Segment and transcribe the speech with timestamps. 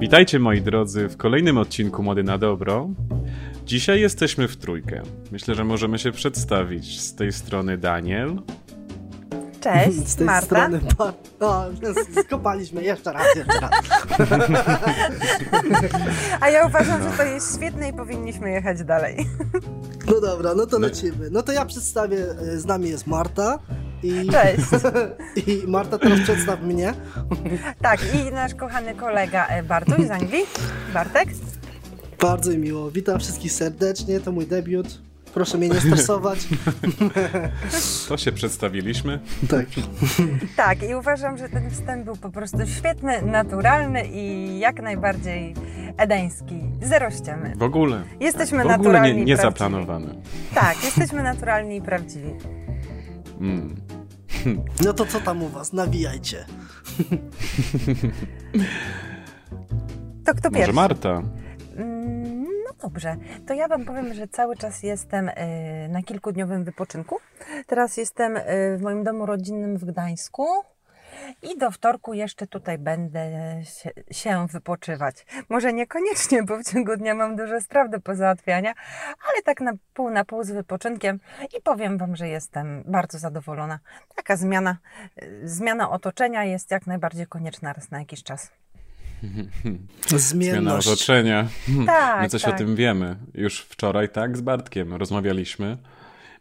[0.00, 2.88] Witajcie moi drodzy w kolejnym odcinku Mody na Dobro.
[3.66, 5.02] Dzisiaj jesteśmy w trójkę.
[5.32, 7.00] Myślę, że możemy się przedstawić.
[7.00, 8.36] Z tej strony Daniel.
[9.60, 10.46] Cześć, Z tej Marta.
[10.46, 10.80] strony.
[10.98, 11.12] Pa...
[11.46, 11.64] O,
[12.26, 13.70] skopaliśmy jeszcze raz, jeszcze raz.
[16.40, 19.26] A ja uważam, że to jest świetne i powinniśmy jechać dalej.
[20.06, 20.86] No dobra, no to No.
[20.86, 21.30] lecimy.
[21.30, 22.18] No to ja przedstawię,
[22.54, 23.58] e, z nami jest Marta.
[24.02, 24.66] I, Cześć.
[25.46, 26.94] I Marta, teraz przedstaw mnie.
[27.82, 30.42] Tak, i nasz kochany kolega e, Bartuś z Anglii.
[30.94, 31.28] Bartek.
[32.20, 32.90] Bardzo mi miło.
[32.90, 34.98] Witam wszystkich serdecznie, to mój debiut.
[35.34, 36.38] Proszę mnie nie stresować.
[38.08, 39.20] To się przedstawiliśmy.
[39.50, 39.66] tak.
[40.56, 45.54] Tak, i uważam, że ten wstęp był po prostu świetny, naturalny i jak najbardziej
[45.96, 46.60] edeński.
[46.82, 47.52] Zero ściemy.
[47.56, 48.02] W ogóle.
[48.20, 49.36] Jesteśmy w ogóle naturalni nie, i nie.
[50.54, 52.34] Tak, jesteśmy naturalni i prawdziwi.
[53.40, 53.89] Mm.
[54.84, 55.72] No to co tam u was?
[55.72, 56.44] Nawijajcie.
[60.24, 60.72] To kto Może pierwszy?
[60.72, 61.22] Marta?
[61.76, 65.32] Mm, No dobrze, to ja Wam powiem, że cały czas jestem y,
[65.90, 67.16] na kilkudniowym wypoczynku.
[67.66, 68.42] Teraz jestem y,
[68.78, 70.46] w moim domu rodzinnym w Gdańsku
[71.42, 73.30] i do wtorku jeszcze tutaj będę
[74.10, 75.26] się, wypoczywać.
[75.48, 78.74] Może niekoniecznie, bo w ciągu dnia mam dużo spraw do pozałatwiania,
[79.06, 81.20] ale tak na pół na pół z wypoczynkiem
[81.58, 83.78] i powiem Wam, że jestem bardzo zadowolona.
[84.16, 84.76] Taka zmiana,
[85.22, 88.50] y, zmiana otoczenia jest jak najbardziej konieczna raz na jakiś czas.
[90.16, 91.48] Zmiana otoczenia.
[91.86, 92.54] Tak, My coś tak.
[92.54, 93.16] o tym wiemy.
[93.34, 95.76] Już wczoraj tak z Bartkiem rozmawialiśmy.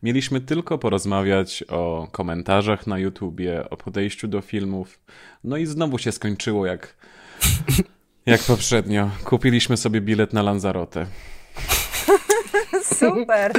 [0.04, 5.00] Mieliśmy tylko porozmawiać o komentarzach na YouTubie, o podejściu do filmów.
[5.44, 6.96] No i znowu się skończyło jak,
[8.26, 9.10] jak poprzednio.
[9.24, 11.06] Kupiliśmy sobie bilet na Lanzarotę.
[13.00, 13.54] Super!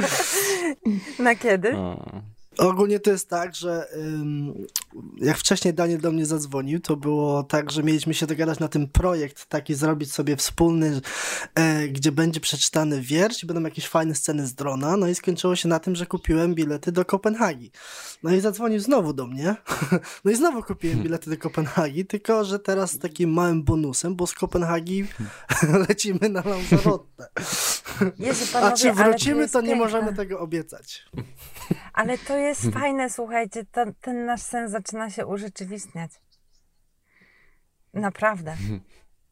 [1.19, 1.77] Na kiedy?
[1.77, 2.21] O.
[2.57, 4.67] Ogólnie to jest tak, że ym,
[5.17, 8.87] jak wcześniej Daniel do mnie zadzwonił, to było tak, że mieliśmy się dogadać na ten
[8.87, 11.01] projekt, taki zrobić sobie wspólny,
[11.55, 14.97] e, gdzie będzie przeczytany wiersz i będą jakieś fajne sceny z drona.
[14.97, 17.71] No i skończyło się na tym, że kupiłem bilety do Kopenhagi.
[18.23, 19.55] No i zadzwonił znowu do mnie.
[20.25, 24.27] No i znowu kupiłem bilety do Kopenhagi, tylko że teraz z takim małym bonusem, bo
[24.27, 25.05] z Kopenhagi
[25.89, 27.27] lecimy na Lanzarote.
[28.19, 31.05] Jezu, A czy wrócimy, jest to nie możemy tego obiecać.
[31.93, 36.11] Ale to jest fajne, słuchajcie, to, ten nasz sen zaczyna się urzeczywistniać.
[37.93, 38.55] Naprawdę.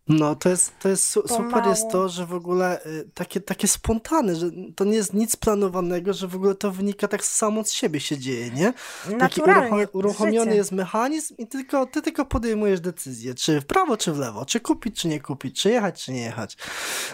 [0.08, 3.68] No, to jest, to jest su- super jest to, że w ogóle y, takie, takie
[3.68, 7.72] spontane, że to nie jest nic planowanego, że w ogóle to wynika tak samo z
[7.72, 8.74] siebie się dzieje, nie?
[9.04, 9.70] Taki Naturalnie.
[9.72, 10.56] urucho- uruchomiony życie.
[10.56, 14.60] jest mechanizm i tylko, ty tylko podejmujesz decyzję, czy w prawo, czy w lewo, czy
[14.60, 16.58] kupić, czy nie kupić, czy jechać, czy nie jechać.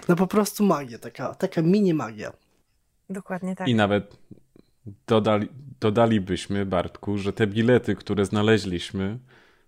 [0.07, 2.31] No po prostu magia, taka, taka mini magia.
[3.09, 3.67] Dokładnie tak.
[3.67, 4.17] I nawet
[5.07, 5.50] dodali,
[5.80, 9.19] dodalibyśmy, Bartku, że te bilety, które znaleźliśmy,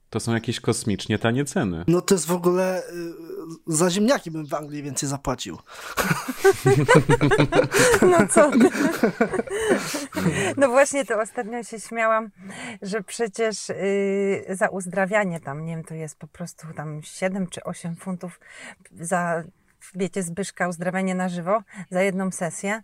[0.09, 1.83] to są jakieś kosmicznie tanie ceny.
[1.87, 3.13] No to jest w ogóle, y,
[3.67, 5.57] za ziemniaki bym w Anglii więcej zapłacił.
[8.01, 8.69] No co ty?
[10.57, 12.29] No właśnie, to ostatnio się śmiałam,
[12.81, 17.63] że przecież yy, za uzdrawianie tam, nie wiem, to jest po prostu tam 7 czy
[17.63, 18.39] 8 funtów
[18.99, 19.43] za,
[19.95, 22.81] wiecie, Zbyszka, uzdrawianie na żywo za jedną sesję.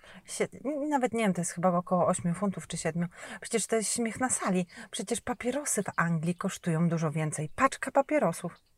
[0.90, 3.08] Nawet nie wiem, to jest chyba około 8 funtów czy 7.
[3.42, 4.66] Przecież to jest śmiech na sali.
[4.92, 7.50] Przecież papierosy w Anglii kosztują dużo więcej.
[7.56, 8.73] Paczka papierosów.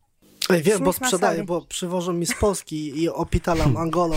[0.50, 4.16] Ej, wiem, bo sprzedaję, bo przywożą mi z Polski i opitalam Angolą.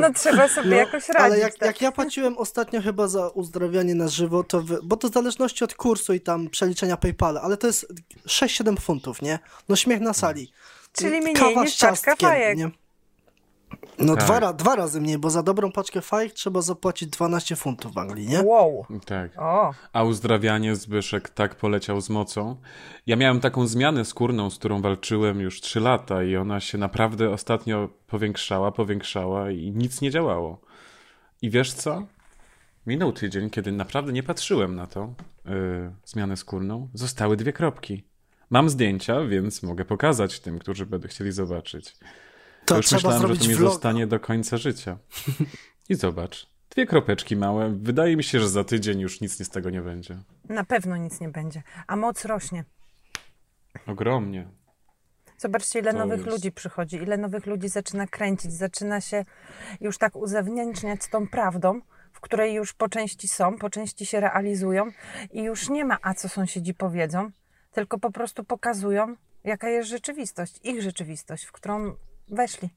[0.00, 1.16] No trzeba sobie No, jakoś radzić.
[1.16, 1.66] Ale jak, tak.
[1.66, 5.64] jak ja płaciłem ostatnio chyba za uzdrawianie na żywo, to wy, bo to w zależności
[5.64, 7.92] od kursu i tam przeliczenia PayPala, ale to jest
[8.26, 9.38] 6-7 funtów, nie?
[9.68, 10.52] No śmiech na sali.
[10.92, 12.58] Czyli mniej Kawa niż ciastkiem, fajek.
[12.58, 12.70] nie?
[13.98, 14.24] No Tak.
[14.24, 17.98] dwa, ra- dwa razy mniej, bo za dobrą paczkę fajek trzeba zapłacić 12 funtów w
[17.98, 18.42] Anglii, nie?
[18.42, 18.86] Wow.
[19.06, 19.30] Tak.
[19.38, 22.56] O, A uzdrawianie Zbyszek tak poleciał z mocą.
[23.06, 27.30] Ja miałem taką zmianę skórną, z którą walczyłem już 3 lata i ona się naprawdę
[27.30, 30.60] ostatnio powiększała, powiększała i nic nie działało.
[31.42, 32.06] I wiesz co?
[32.86, 35.14] Minął tydzień, kiedy naprawdę nie patrzyłem na tą
[35.44, 35.52] yy,
[36.04, 36.88] zmianę skórną.
[36.94, 38.04] Zostały dwie kropki.
[38.50, 41.96] Mam zdjęcia, więc mogę pokazać tym, którzy będą chcieli zobaczyć.
[42.70, 43.72] To już myślałem, że to mi vloga.
[43.72, 44.98] zostanie do końca życia.
[45.88, 46.46] I zobacz.
[46.70, 47.70] Dwie kropeczki małe.
[47.82, 50.16] Wydaje mi się, że za tydzień już nic z tego nie będzie.
[50.48, 51.62] na pewno nic nie będzie.
[51.86, 52.64] A moc rośnie.
[53.86, 54.48] Ogromnie.
[55.38, 59.24] Zobaczcie, ile To nowych jest- ludzi przychodzi, ile nowych ludzi zaczyna kręcić, zaczyna się
[59.80, 61.80] już tak uzewnętrzniać z tą prawdą,
[62.12, 64.86] w której już po części są, po części się realizują
[65.32, 67.30] i już nie ma, a co sąsiedzi powiedzą,
[67.72, 69.14] tylko po prostu pokazują,
[69.44, 71.94] jaka jest rzeczywistość, ich rzeczywistość, w którą
[72.30, 72.70] Вошли.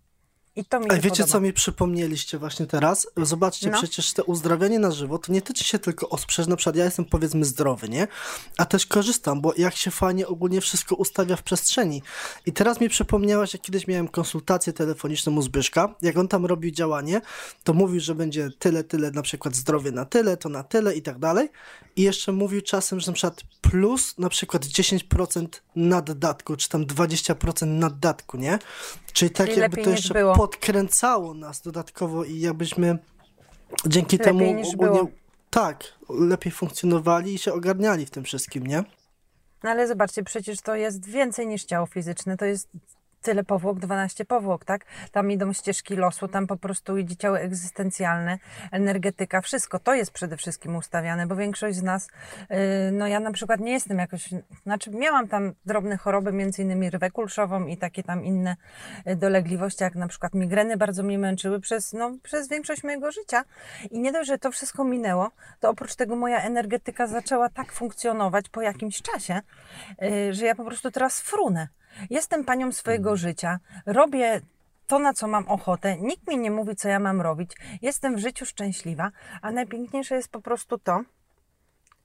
[0.55, 1.31] I to mi A się wiecie, podoba.
[1.31, 3.07] co mi przypomnieliście właśnie teraz?
[3.17, 3.77] Zobaczcie, No.
[3.77, 6.27] przecież te uzdrawianie na żywo to nie tyczy się tylko osób.
[6.27, 8.07] Przecież na przykład ja jestem powiedzmy zdrowy, nie?
[8.57, 12.01] A też korzystam, bo jak się fajnie ogólnie wszystko ustawia w przestrzeni.
[12.45, 16.71] I teraz mi przypomniałaś, jak kiedyś miałem konsultację telefoniczną u Zbyszka, jak on tam robił
[16.71, 17.21] działanie,
[17.63, 21.01] to mówił, że będzie tyle, tyle, na przykład zdrowie na tyle, to na tyle i
[21.01, 21.49] tak dalej.
[21.95, 27.67] I jeszcze mówił czasem, że na przykład plus na przykład 10% naddatku, czy tam 20%
[27.67, 28.59] naddatku, nie?
[29.13, 30.33] Czyli tak Czyli jakby to jeszcze było.
[30.43, 32.97] Podkręcało nas dodatkowo i jakbyśmy
[33.85, 34.39] dzięki Lepiej temu
[34.73, 35.07] ogólnie było.
[35.49, 38.83] tak, lepiej funkcjonowali i się ogarniali w tym wszystkim, nie?
[39.63, 42.69] No ale zobaczcie, przecież to jest więcej niż ciało fizyczne, to jest
[43.23, 44.85] tyle powłok, 12 powłok, tak?
[45.11, 48.39] Tam idą ścieżki losu, tam po prostu idzie ciało egzystencjalne,
[48.71, 52.07] energetyka, wszystko to jest przede wszystkim ustawiane, bo większość z nas,
[52.49, 52.57] yy,
[52.91, 54.29] no ja na przykład nie jestem jakoś,
[54.63, 58.55] znaczy miałam tam drobne choroby, między innymi rwę kulszową i takie tam inne
[59.07, 63.43] y, dolegliwości, jak na przykład migreny bardzo mnie męczyły przez, no, przez większość mojego życia
[63.91, 68.49] i nie dość, że to wszystko minęło, to oprócz tego moja energetyka zaczęła tak funkcjonować
[68.49, 69.41] po jakimś czasie,
[70.01, 71.67] yy, że ja po prostu teraz frunę.
[72.09, 74.41] Jestem panią swojego życia, robię
[74.87, 77.51] to, na co mam ochotę, nikt mi nie mówi, co ja mam robić,
[77.81, 79.11] jestem w życiu szczęśliwa,
[79.41, 81.01] a najpiękniejsze jest po prostu to,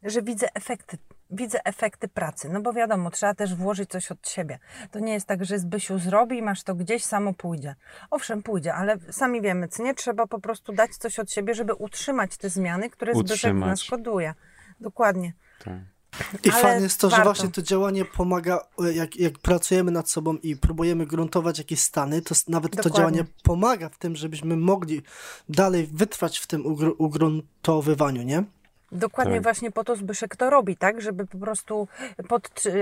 [0.02, 0.98] że widzę efekty,
[1.30, 2.48] widzę efekty pracy.
[2.48, 4.58] No bo wiadomo, trzeba też włożyć coś od siebie.
[4.90, 7.74] To nie jest tak, że Zbysiu zrobi, masz to gdzieś, samo pójdzie.
[8.10, 11.74] Owszem, pójdzie, ale sami wiemy, co nie trzeba po prostu dać coś od siebie, żeby
[11.74, 13.68] utrzymać te zmiany, które Zbyszek w Utrzymać.
[13.68, 14.34] nas koduje.
[14.80, 15.32] Dokładnie.
[15.64, 15.74] Tak.
[16.44, 17.32] I Ale fajne jest to, że warto.
[17.32, 22.22] właśnie to działanie pomaga, e, jak, jak pracujemy nad sobą i próbujemy gruntować jakieś stany,
[22.22, 22.98] to nawet to Dokładnie.
[22.98, 25.02] działanie pomaga w tym, żebyśmy mogli
[25.48, 28.44] dalej wytrwać w tym ugr- ugruntowywaniu, nie?
[28.92, 29.42] Dokładnie Tak.
[29.42, 31.00] właśnie po to Zbyszek to robi, tak?
[31.00, 31.88] Żeby po prostu,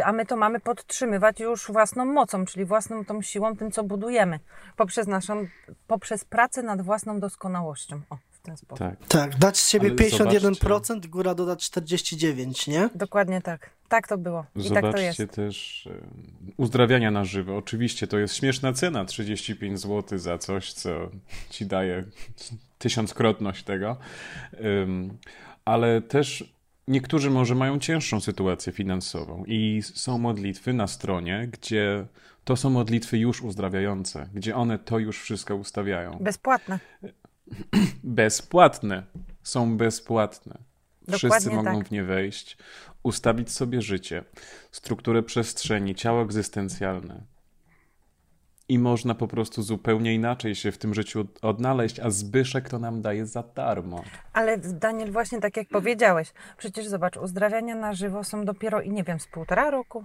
[0.04, 4.40] a my to mamy podtrzymywać już własną mocą, czyli własną tą siłą, tym co budujemy,
[4.76, 5.46] poprzez naszą,
[5.86, 8.00] poprzez pracę nad własną doskonałością.
[8.10, 8.78] O, ten sposób.
[8.78, 9.06] tak.
[9.08, 12.90] Tak, dać z siebie Ale 51%, góra doda 49%, nie?
[12.94, 13.70] Dokładnie tak.
[13.88, 14.46] Tak to było.
[14.56, 15.34] I Zobaczcie tak to jest.
[15.34, 15.90] też e,
[16.56, 17.56] uzdrawiania na żywo.
[17.56, 20.90] Oczywiście to jest śmieszna cena, 35 zł za coś, co
[21.50, 22.04] ci daje
[22.78, 23.96] tysiąckrotność tego.
[25.64, 26.54] Ale też
[26.88, 32.06] niektórzy może mają cięższą sytuację finansową i są modlitwy na stronie, gdzie
[32.44, 36.18] to są modlitwy już uzdrawiające, gdzie one to już wszystko ustawiają.
[36.20, 36.78] Bezpłatne.
[38.04, 39.02] Bezpłatne.
[39.42, 40.58] Są bezpłatne.
[41.08, 41.88] Wszyscy Dokładnie mogą tak.
[41.88, 42.56] w nie wejść,
[43.02, 44.24] ustawić sobie życie,
[44.70, 47.35] strukturę przestrzeni, ciało egzystencjalne.
[48.68, 52.78] I można po prostu zupełnie inaczej się w tym życiu od- odnaleźć, a Zbyszek to
[52.78, 54.02] nam daje za darmo.
[54.32, 59.04] Ale Daniel, właśnie tak jak powiedziałeś, przecież zobacz, uzdrawiania na żywo są dopiero i nie
[59.04, 60.04] wiem, z półtora roku.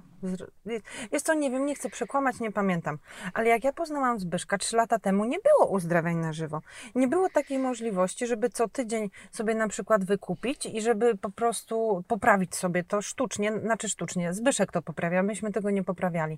[1.12, 2.98] Jest to, nie wiem, nie chcę przekłamać, nie pamiętam.
[3.34, 6.62] Ale jak ja poznałam Zbyszka trzy lata temu, nie było uzdrawiań na żywo.
[6.96, 12.04] Nie było takiej możliwości, żeby co tydzień sobie na przykład wykupić i żeby po prostu
[12.08, 16.38] poprawić sobie to sztucznie, znaczy sztucznie, Zbyszek to poprawia, myśmy tego nie poprawiali.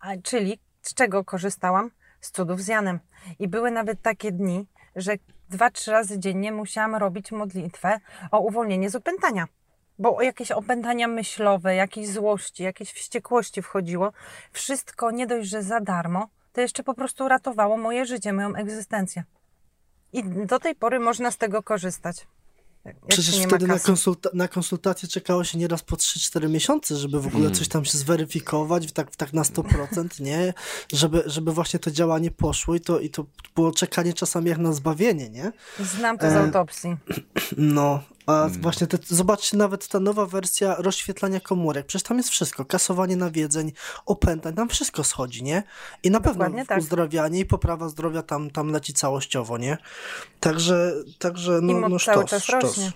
[0.00, 1.90] A, czyli z czego korzystałam?
[2.20, 3.00] Z cudów z Janem.
[3.38, 4.66] I były nawet takie dni,
[4.96, 5.12] że
[5.48, 8.00] dwa, trzy razy dziennie musiałam robić modlitwę
[8.30, 9.46] o uwolnienie z opętania.
[9.98, 14.12] Bo jakieś opętania myślowe, jakieś złości, jakieś wściekłości wchodziło.
[14.52, 19.24] Wszystko nie dość, że za darmo, to jeszcze po prostu ratowało moje życie, moją egzystencję.
[20.12, 22.26] I do tej pory można z tego korzystać.
[23.08, 27.42] Przecież wtedy na, konsulta- na konsultację czekało się nieraz po 3-4 miesiące, żeby w ogóle
[27.42, 27.54] Hmm.
[27.58, 30.54] coś tam się zweryfikować, tak, tak na 100%, nie?
[30.92, 33.24] Żeby, żeby właśnie to działanie poszło i to, i to
[33.54, 35.52] było czekanie czasami jak na zbawienie, nie?
[35.80, 36.96] Znam to z E, autopsji.
[37.56, 41.86] No, a właśnie te, zobaczcie nawet ta nowa wersja rozświetlania komórek.
[41.86, 42.64] Przecież tam jest wszystko.
[42.64, 43.72] Kasowanie nawiedzeń,
[44.06, 45.62] opętań, tam wszystko schodzi, nie?
[46.02, 46.78] I na pewno Dokładnie tak.
[46.78, 49.78] uzdrawianie i poprawa zdrowia tam, tam leci całościowo, nie?
[50.40, 52.62] Także, także no, I moc no cały sztos, czas sztos.
[52.62, 52.92] rośnie.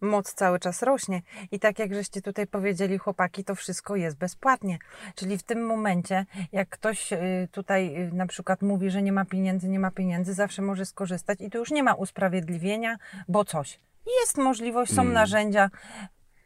[0.00, 1.22] Moc cały czas rośnie.
[1.52, 4.78] I tak jak żeście tutaj powiedzieli, chłopaki, to wszystko jest bezpłatnie.
[5.14, 9.24] Czyli w tym momencie, jak ktoś y, tutaj y, na przykład mówi, że nie ma
[9.24, 12.96] pieniędzy, nie ma pieniędzy, zawsze może skorzystać i tu już nie ma usprawiedliwienia,
[13.28, 13.78] bo coś.
[14.20, 15.14] Jest możliwość, są Mm.
[15.14, 15.70] narzędzia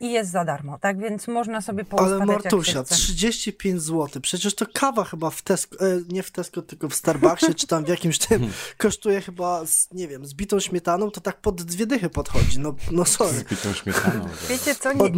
[0.01, 0.79] i jest za darmo.
[0.79, 2.95] Tak więc można sobie Ale poustawiać Martusia, jak się chce.
[2.95, 4.23] 35 zł.
[4.23, 7.85] Przecież to kawa chyba w Tesco, e, nie w Tesco, tylko w Starbucksie, czy tam
[7.85, 11.87] w jakimś tym kosztuje chyba, z, nie wiem, z bitą śmietaną, to tak pod dwie
[11.87, 12.61] dychy podchodzi.
[12.61, 13.33] No, no sorry.
[13.33, 14.29] Z bitą śmietaną.
[14.51, 15.11] Wiecie co, nie,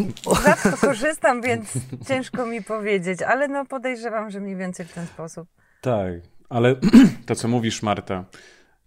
[0.45, 1.69] rzadko korzystam, więc
[2.09, 5.49] ciężko mi powiedzieć, ale no podejrzewam, że mniej więcej w ten sposób.
[5.81, 6.13] Tak,
[6.49, 6.77] ale
[7.27, 8.25] to co mówisz, Marta,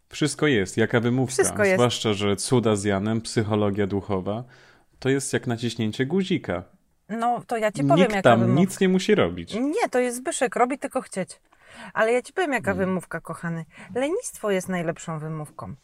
[0.10, 1.34] wszystko jest, jaka wymówka.
[1.34, 1.76] Wszystko jest.
[1.76, 4.44] Zwłaszcza, że cuda z Janem, psychologia duchowa,
[5.00, 6.64] to jest jak naciśnięcie guzika.
[7.10, 8.62] No to ja ci powiem, Nikt jaka tam wymówka.
[8.62, 9.54] nic nie musi robić.
[9.54, 11.42] Nie, to jest Zbyszek, robi tylko chcieć.
[11.94, 12.86] Ale ja ci powiem, jaka Hmm.
[12.88, 13.66] wymówka, kochany.
[13.96, 15.76] Lenistwo jest najlepszą wymówką.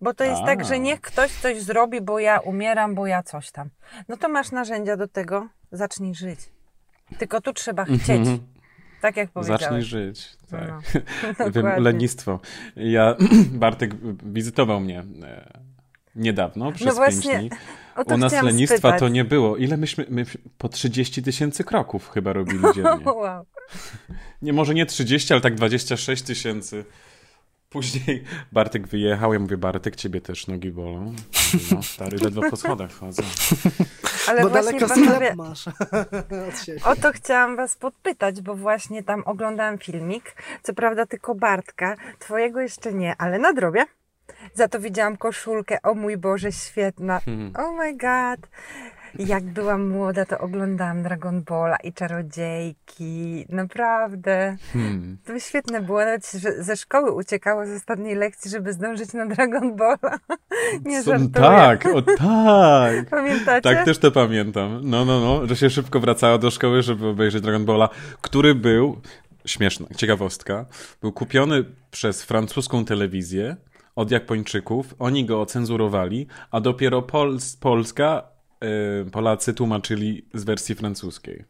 [0.00, 0.64] Bo to jest tak, A.
[0.64, 3.68] że niech ktoś coś zrobi, bo ja umieram, bo ja coś tam.
[4.08, 6.40] No to masz narzędzia do tego, zacznij żyć.
[7.18, 8.28] Tylko tu trzeba chcieć.
[9.02, 9.60] Tak jak powiedziałeś.
[9.62, 10.28] Zacznij żyć.
[10.50, 10.70] Tak.
[11.54, 12.40] No, lenistwo.
[12.76, 13.16] Ja,
[13.52, 13.94] Bartek
[14.24, 15.62] wizytował mnie e,
[16.16, 17.50] niedawno, przez No pięć dni.
[18.06, 19.00] U nas lenistwa spytać.
[19.00, 19.56] to nie było.
[19.56, 20.24] Ile myśmy, my
[20.58, 23.04] po 30 tysięcy kroków chyba robili dziennie.
[23.14, 23.46] Wow.
[24.42, 26.84] Nie, może nie 30, ale tak 26 tysięcy.
[27.72, 31.14] Później Bartek wyjechał, ja mówię, Bartek, ciebie też nogi bolą.
[31.72, 33.22] No, stary, ledwo po schodach chodzę.
[34.28, 35.68] Ale Bo właśnie daleko panowie, masz
[36.48, 36.80] od siebie.
[36.84, 40.34] o to chciałam was podpytać, bo właśnie tam oglądałam filmik.
[40.62, 43.84] Co prawda tylko Bartka, twojego jeszcze nie, ale nadrobię.
[44.54, 47.20] Za to widziałam koszulkę, o mój Boże, świetna.
[47.20, 47.52] Hmm.
[47.56, 48.48] Oh my god.
[49.18, 53.46] Jak byłam młoda, to oglądałam Dragon Balla i Czarodziejki.
[53.48, 54.56] Naprawdę.
[54.72, 55.18] Hmm.
[55.24, 55.98] To świetne było.
[55.98, 60.18] Nawet że ze szkoły uciekało z ostatniej lekcji, żeby zdążyć na Dragon Balla.
[60.84, 61.30] Nie Co- żartuję.
[61.32, 63.10] Tak, o tak.
[63.10, 63.60] Pamiętacie?
[63.60, 64.80] Tak, też to pamiętam.
[64.84, 67.88] No, no, no, że się szybko wracała do szkoły, żeby obejrzeć Dragon Balla,
[68.20, 69.00] który był,
[69.46, 70.66] śmieszna ciekawostka,
[71.00, 73.56] był kupiony przez francuską telewizję
[73.96, 74.94] od Japończyków.
[74.98, 78.32] Oni go ocenzurowali, a dopiero Pols Polska,
[79.12, 81.44] Polacy tłumaczyli z wersji francuskiej.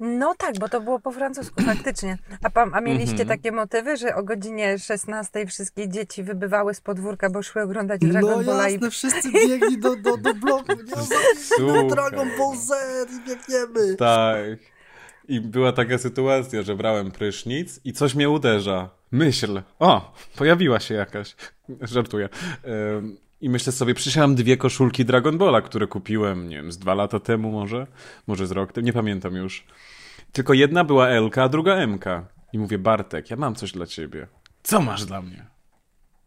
[0.00, 2.18] No tak, bo to było po francusku, faktycznie.
[2.54, 3.28] A, a mieliście Mhm.
[3.28, 8.08] takie motywy, że o godzinie 16 wszystkie dzieci wybywały z podwórka, bo szły oglądać No
[8.08, 11.88] Dragon Balla i jasne, wszyscy biegli do, do, do bloku, nie?
[11.94, 12.70] Dragon Ball Z
[13.10, 13.96] i biegniemy.
[13.96, 14.44] Tak.
[15.28, 18.90] I była taka sytuacja, że brałem prysznic i coś mnie uderza.
[19.12, 19.62] Myśl.
[19.78, 21.36] O, pojawiła się jakaś.
[21.80, 22.28] Żartuję.
[22.98, 26.94] Ym, I myślę sobie, mam dwie koszulki Dragon Balla, które kupiłem, nie wiem, z dwa
[26.94, 27.86] lata temu może,
[28.26, 29.66] może z rok temu, nie pamiętam już.
[30.32, 31.98] Tylko jedna była L, a druga M.
[32.52, 34.26] I mówię, Bartek, ja mam coś dla ciebie.
[34.62, 35.46] Co masz dla mnie?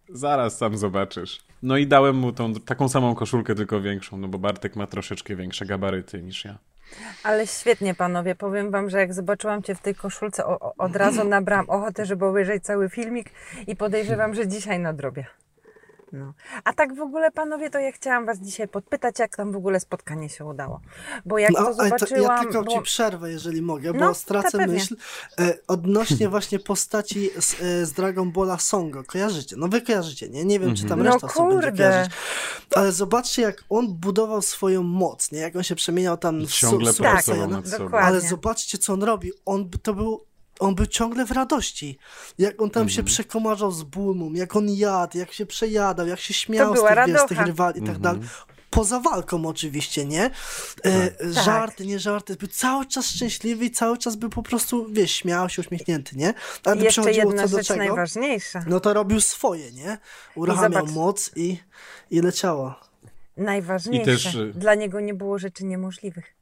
[0.10, 1.40] Zaraz sam zobaczysz.
[1.64, 5.36] No i dałem mu tą taką samą koszulkę, tylko większą, no bo Bartek ma troszeczkę
[5.36, 6.58] większe gabaryty niż ja.
[7.24, 8.36] Ale świetnie, panowie.
[8.36, 12.06] Powiem wam, że jak zobaczyłam cię w tej koszulce, o, o, od razu nabrałam ochotę,
[12.06, 13.32] żeby obejrzeć cały filmik
[13.68, 15.26] i podejrzewam, że dzisiaj nadrobię.
[16.12, 16.34] No.
[16.64, 19.80] A tak w ogóle, panowie, to ja chciałam was dzisiaj podpytać, jak tam w ogóle
[19.80, 20.82] spotkanie się udało.
[21.26, 22.40] Bo jak No, to ale to ja zobaczyłam...
[22.44, 22.72] tylko bo...
[22.72, 24.96] ci przerwę, jeżeli mogę, bo No, stracę myśl
[25.40, 29.04] e, odnośnie właśnie postaci z, e, z Dragon Balla Songo.
[29.04, 29.56] Kojarzycie?
[29.60, 30.46] No wy kojarzycie, nie?
[30.46, 31.84] Nie wiem, czy tam No reszta osób będzie kurde.
[31.90, 32.14] kojarzyć.
[32.76, 35.40] Ale zobaczcie, jak on budował swoją moc, nie?
[35.40, 37.48] Jak on się przemieniał tam w Ciągle su- Tak, Saiyana.
[37.48, 37.84] nad sobą.
[37.86, 38.08] dokładnie.
[38.08, 39.32] Ale zobaczcie, co on robi.
[39.46, 40.27] On to był.
[40.60, 41.98] On był ciągle w radości.
[42.38, 46.34] Jak on tam się przekomarzał z Bulmą, jak on jadł, jak się przejadał, jak się
[46.34, 47.44] śmiał z tych, wiesz, tych radocha.
[47.46, 48.22] rywali i tak dalej.
[48.70, 50.24] Poza walką oczywiście, nie?
[50.84, 51.34] E, Tak.
[51.46, 52.36] Żarty, nie żarty.
[52.36, 56.34] Był cały czas szczęśliwy i cały czas był po prostu, wiesz, śmiał się, uśmiechnięty, nie?
[56.64, 57.78] Ale I to jeszcze jedna rzecz czego?
[57.84, 58.64] najważniejsza.
[58.68, 59.98] No to robił swoje, nie?
[60.36, 60.96] Uruchamiał zobacz.
[60.96, 61.60] moc i,
[62.12, 62.76] i leciało.
[63.38, 64.12] Najważniejsze.
[64.12, 66.37] I też, y- Dla niego nie było rzeczy niemożliwych.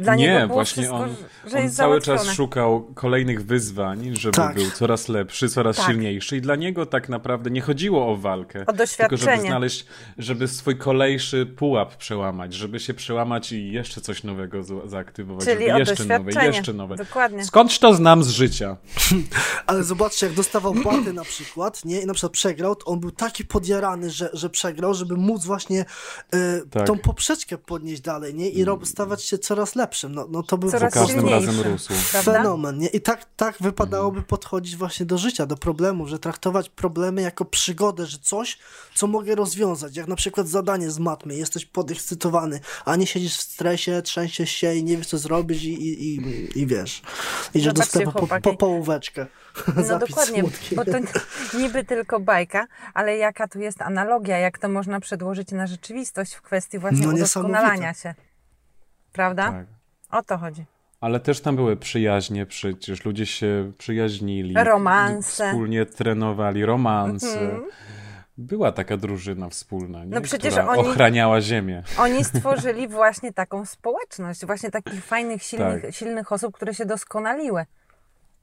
[0.00, 1.14] Dla nie, niego było właśnie wszystko, on,
[1.50, 4.54] że on cały czas szukał kolejnych wyzwań, żeby Tak.
[4.54, 5.86] był coraz lepszy, coraz Tak.
[5.86, 9.18] silniejszy i dla niego tak naprawdę nie chodziło o walkę, O tylko doświadczenie.
[9.36, 9.86] żeby znaleźć,
[10.18, 15.60] żeby swój kolejszy pułap przełamać, żeby się przełamać i jeszcze coś nowego za- zaaktywować, Czyli
[15.60, 16.96] żeby o jeszcze nowe, jeszcze nowe.
[16.96, 17.44] Dokładnie.
[17.44, 18.76] Skądś to znam z życia.
[19.66, 22.00] Ale zobaczcie, jak dostawał baty na przykład, nie?
[22.00, 25.84] I na przykład przegrał, to on był taki podjarany, że, że przegrał, żeby móc właśnie
[26.32, 26.86] e, Tak.
[26.86, 28.48] tą poprzeczkę podnieść dalej, nie?
[28.50, 30.14] I rob, stawać się coraz lepszym.
[30.14, 31.92] No, no to był Coraz każdym razem rósł.
[32.22, 32.88] Fenomen, nie?
[32.88, 38.06] I tak, tak wypadałoby podchodzić właśnie do życia, do problemów, że traktować problemy jako przygodę,
[38.06, 38.58] że coś,
[38.94, 39.96] co mogę rozwiązać.
[39.96, 44.74] Jak na przykład zadanie z matmy, jesteś podekscytowany, a nie siedzisz w stresie, trzęsiesz się
[44.74, 47.02] i nie wiesz, co zrobić i, i, i, i wiesz.
[47.54, 49.26] Idziesz do Zobaczcie, sklepu po, po połóweczkę.
[49.76, 50.76] No dokładnie, smutki.
[50.76, 50.98] bo to
[51.58, 56.42] niby tylko bajka, ale jaka tu jest analogia, jak to można przedłożyć na rzeczywistość w
[56.42, 58.14] kwestii właśnie No udoskonalania się.
[59.12, 59.52] Prawda?
[59.52, 59.73] Tak.
[60.14, 60.64] O to chodzi.
[61.00, 64.54] Ale też tam były przyjaźnie przecież, ludzie się przyjaźnili.
[64.64, 65.46] Romanse.
[65.48, 67.50] Wspólnie trenowali, romanse.
[68.38, 70.10] Była taka drużyna wspólna, nie?
[70.14, 71.82] No przecież która oni- ochraniała ziemię.
[71.98, 75.94] Oni stworzyli właśnie taką społeczność, właśnie takich fajnych, silnych, Tak.
[75.94, 77.66] silnych osób, które się doskonaliły.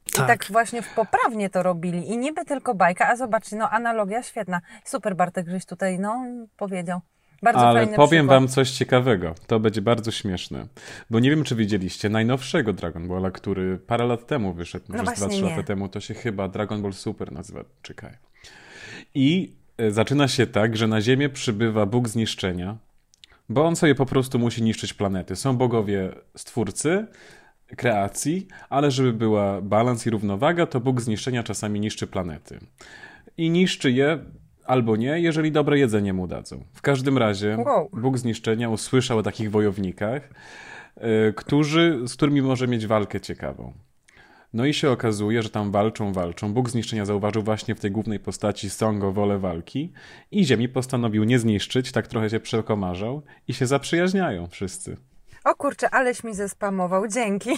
[0.08, 0.28] I Tak.
[0.28, 2.10] tak właśnie w poprawnie to robili.
[2.12, 4.62] I niby tylko bajka, a zobaczcie, no analogia świetna.
[4.86, 6.25] Super Bartek, żeś tutaj, no,
[6.58, 7.00] powiedział.
[7.44, 8.28] Bardzo Ale powiem przykład.
[8.28, 9.36] wam coś ciekawego.
[9.48, 10.68] To będzie bardzo śmieszne.
[11.10, 15.08] Bo nie wiem, czy widzieliście najnowszego Dragon Balla, który parę lat temu wyszedł, może z
[15.08, 15.50] No właśnie 2-3 nie.
[15.50, 15.90] lata temu.
[15.90, 17.64] To się chyba Dragon Ball Super nazywa.
[17.82, 18.12] Czekaj.
[19.16, 22.78] I e, zaczyna się tak, że na Ziemię przybywa Bóg zniszczenia,
[23.50, 25.36] bo on sobie po prostu musi niszczyć planety.
[25.36, 27.06] Są bogowie stwórcy
[27.78, 32.60] kreacji, ale żeby była balans i równowaga, to Bóg zniszczenia czasami niszczy planety.
[33.38, 34.20] I niszczy je
[34.72, 36.63] albo nie, jeżeli dobre jedzenie mu dadzą.
[36.74, 37.90] W każdym razie Wow.
[37.94, 40.30] Bóg zniszczenia usłyszał o takich wojownikach,
[40.98, 43.74] y, którzy, z którymi może mieć walkę ciekawą.
[44.54, 46.54] No i się okazuje, że tam walczą, walczą.
[46.54, 49.94] Bóg zniszczenia zauważył właśnie w tej głównej postaci Songo wolę walki
[50.32, 54.98] i Ziemi postanowił nie zniszczyć, tak trochę się przekomarzał i się zaprzyjaźniają wszyscy.
[55.44, 57.50] O kurczę, aleś mi zespamował, dzięki.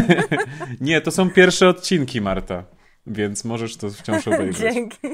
[0.80, 2.64] Nie, to są pierwsze odcinki, Marta,
[3.06, 4.74] więc możesz to wciąż obejrzeć.
[4.74, 5.08] dzięki.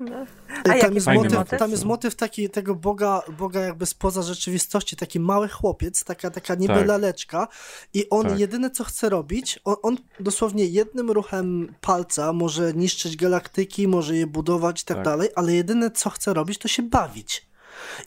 [0.00, 0.26] No.
[0.64, 1.58] A tam, jest motyw, motyw.
[1.58, 6.54] tam jest motyw taki tego Boga, Boga jakby spoza rzeczywistości, taki mały chłopiec, taka, taka
[6.54, 6.86] niby Tak.
[6.86, 7.48] laleczka
[7.94, 8.38] i on Tak.
[8.38, 14.26] jedyne co chce robić, on, on dosłownie jednym ruchem palca może niszczyć galaktyki, może je
[14.26, 15.04] budować i tak, Tak.
[15.04, 17.46] dalej, ale jedyne co chce robić to się bawić.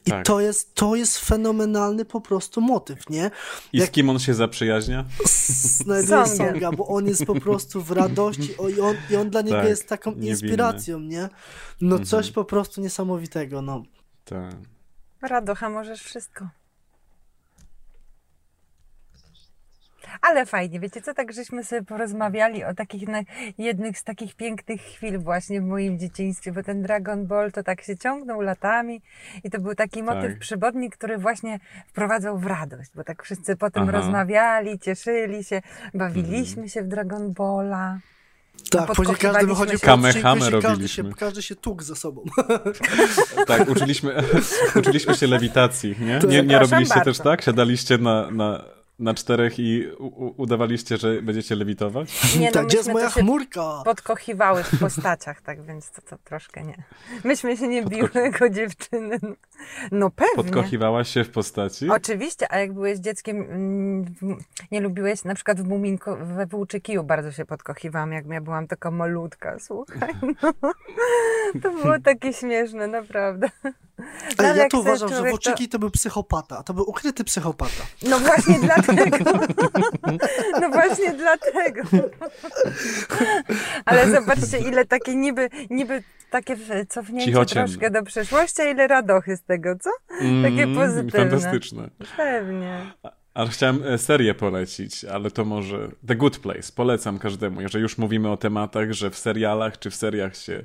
[0.05, 0.25] I Tak.
[0.25, 3.31] to, jest, to jest fenomenalny po prostu motyw, nie?
[3.73, 5.05] I z kim on się zaprzyjaźnia?
[5.25, 6.53] Znajduję Songiem.
[6.53, 9.57] Songa, bo on jest po prostu w radości o, i, on, i on dla niego
[9.57, 10.29] Tak, jest taką niewinny.
[10.29, 11.29] inspiracją, nie?
[11.81, 12.05] No Mhm.
[12.05, 13.83] coś po prostu niesamowitego, no.
[14.25, 14.55] Tak.
[15.21, 16.47] Radocha, możesz wszystko.
[20.21, 23.21] Ale fajnie, wiecie co, tak żeśmy sobie porozmawiali o takich na,
[23.57, 27.81] jednych z takich pięknych chwil właśnie w moim dzieciństwie, bo ten Dragon Ball to tak
[27.81, 29.01] się ciągnął latami
[29.43, 30.39] i to był taki motyw Tak.
[30.39, 33.91] przewodni, który właśnie wprowadzał w radość, bo tak wszyscy potem Aha.
[33.91, 35.61] rozmawiali, cieszyli się,
[35.93, 37.99] bawiliśmy się w Dragon Balla.
[38.69, 39.87] Tak, później każdy wychodził się.
[39.87, 41.09] po się każdy, robiliśmy.
[41.09, 42.23] się, każdy się tukł ze sobą.
[43.47, 44.23] Tak, uczyliśmy,
[44.79, 46.19] uczyliśmy się lewitacji, nie?
[46.27, 47.11] Nie, nie robiliście bardzo.
[47.11, 47.41] też tak?
[47.41, 48.65] Siadaliście na, na,
[48.99, 49.87] na czterech i
[50.37, 52.09] udawaliście, że będziecie lewitować?
[52.39, 53.81] Nie, no, tak, gdzie jest myśmy moja chmurka?
[53.85, 56.83] podkochiwały w postaciach, tak więc to, to troszkę nie.
[57.23, 59.19] Myśmy się nie biły jako dziewczyny.
[59.91, 60.35] No pewnie.
[60.35, 61.89] Podkochiwałaś się w postaci?
[61.89, 64.05] Oczywiście, a jak byłeś dzieckiem, mm,
[64.71, 68.91] nie lubiłeś, na przykład w Muminko, we Włóczykiju bardzo się podkochiwałam, jak ja byłam taka
[68.91, 70.13] malutka, słuchaj.
[70.43, 70.53] No.
[71.63, 73.49] To było takie śmieszne, naprawdę.
[74.37, 76.63] Ale ja jak to uważam, że Włóczyki to był psychopata.
[76.63, 77.83] To był ukryty psychopata.
[78.09, 79.17] No właśnie dlatego.
[80.61, 81.81] No właśnie dlatego.
[83.85, 86.57] Ale zobaczcie, ile takie niby, niby takie
[86.89, 87.67] cofnięcie Cichociemne.
[87.67, 89.89] troszkę do przeszłości, a ile radochy z tego, co?
[90.41, 91.19] Takie Mm, pozytywne.
[91.29, 91.89] Fantastyczne.
[92.17, 92.91] Pewnie.
[93.37, 96.71] Ale chciałem e, serię polecić, ale to może The Good Place.
[96.75, 97.61] Polecam każdemu.
[97.61, 100.63] Jeżeli już mówimy o tematach, że w serialach czy w seriach się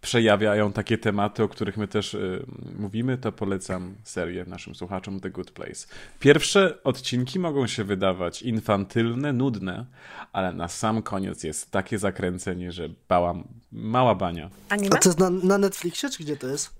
[0.00, 2.46] przejawiają takie tematy, o których my też y,
[2.78, 5.86] mówimy, to polecam serię naszym słuchaczom The Good Place.
[6.20, 9.86] Pierwsze odcinki mogą się wydawać infantylne, nudne,
[10.32, 13.34] ale na sam koniec jest takie zakręcenie, że bała,
[13.72, 14.50] mała bania.
[14.68, 14.96] Anime?
[14.96, 16.70] A to jest na, na Netflixie, czy gdzie to jest?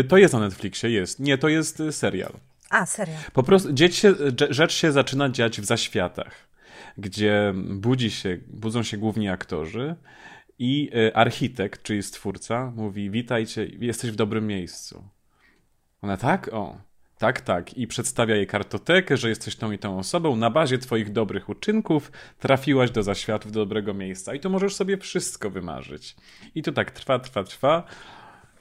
[0.00, 1.20] Y, to jest na Netflixie, jest.
[1.20, 2.32] Nie, to jest serial.
[2.70, 3.14] A, serio.
[3.32, 4.14] Po prostu się,
[4.50, 6.48] rzecz się zaczyna dziać w zaświatach,
[6.98, 9.96] gdzie budzi się, budzą się główni aktorzy
[10.58, 15.08] i e, architekt, czyli stwórca, mówi: Witajcie, jesteś w dobrym miejscu.
[16.02, 16.50] Ona tak?
[16.52, 16.78] O.
[17.18, 17.78] Tak, tak.
[17.78, 20.36] I przedstawia jej kartotekę, że jesteś tą i tą osobą.
[20.36, 24.34] Na bazie twoich dobrych uczynków trafiłaś do zaświatów, do dobrego miejsca.
[24.34, 26.16] I to możesz sobie wszystko wymarzyć.
[26.54, 27.84] I to tak trwa, trwa, trwa.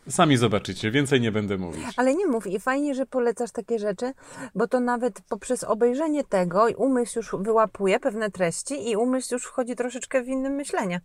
[0.10, 1.84] Sami zobaczycie, więcej nie będę mówić.
[1.98, 4.14] Ale nie mów i fajnie, że polecasz takie rzeczy,
[4.56, 9.76] bo to nawet poprzez obejrzenie tego umysł już wyłapuje pewne treści i umysł już wchodzi
[9.76, 11.02] troszeczkę w innym myślenie.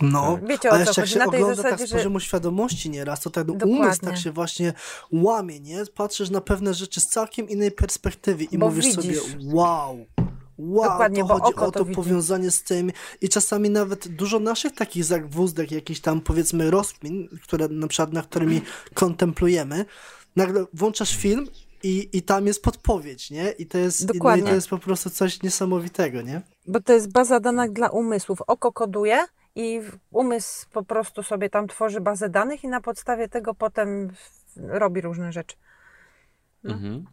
[0.00, 1.12] No, Wiecie, o a co jeszcze jak chodzi?
[1.12, 3.76] się Na tej ogląda zasadzie, tak z że- poziomu świadomości nieraz, to ten Dokładnie.
[3.78, 4.72] umysł tak się właśnie
[5.12, 5.82] łamie, nie?
[5.94, 9.22] Patrzysz na pewne rzeczy z całkiem innej perspektywy i Bo mówisz widzisz.
[9.22, 10.06] sobie wow,
[10.58, 14.08] wow, Dokładnie, to bo chodzi oko o to to powiązanie z tym i czasami nawet
[14.08, 18.60] dużo naszych takich zagwózdek, jakichś tam powiedzmy rozkmin, które na przykład, na którymi
[18.94, 19.84] kontemplujemy,
[20.36, 21.46] nagle włączasz film
[21.82, 23.50] i, i tam jest podpowiedź, nie?
[23.50, 24.42] I to jest, Dokładnie.
[24.44, 26.40] I to jest po prostu coś niesamowitego, nie?
[26.66, 28.42] Bo to jest baza danych dla umysłów.
[28.46, 33.54] Oko koduje i umysł po prostu sobie tam tworzy bazę danych i na podstawie tego
[33.54, 34.12] potem
[34.56, 35.56] robi różne rzeczy.
[36.64, 37.04] Mhm.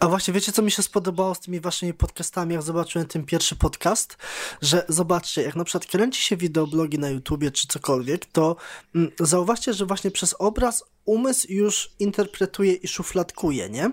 [0.00, 3.56] A właśnie, wiecie, co mi się spodobało z tymi waszymi podcastami, jak zobaczyłem ten pierwszy
[3.56, 4.16] podcast?
[4.62, 8.56] Że zobaczcie, jak na przykład kręci się wideoblogi na YouTubie czy cokolwiek, to
[8.94, 13.84] mm, zauważcie, że właśnie przez obraz umysł już interpretuje i szufladkuje, nie?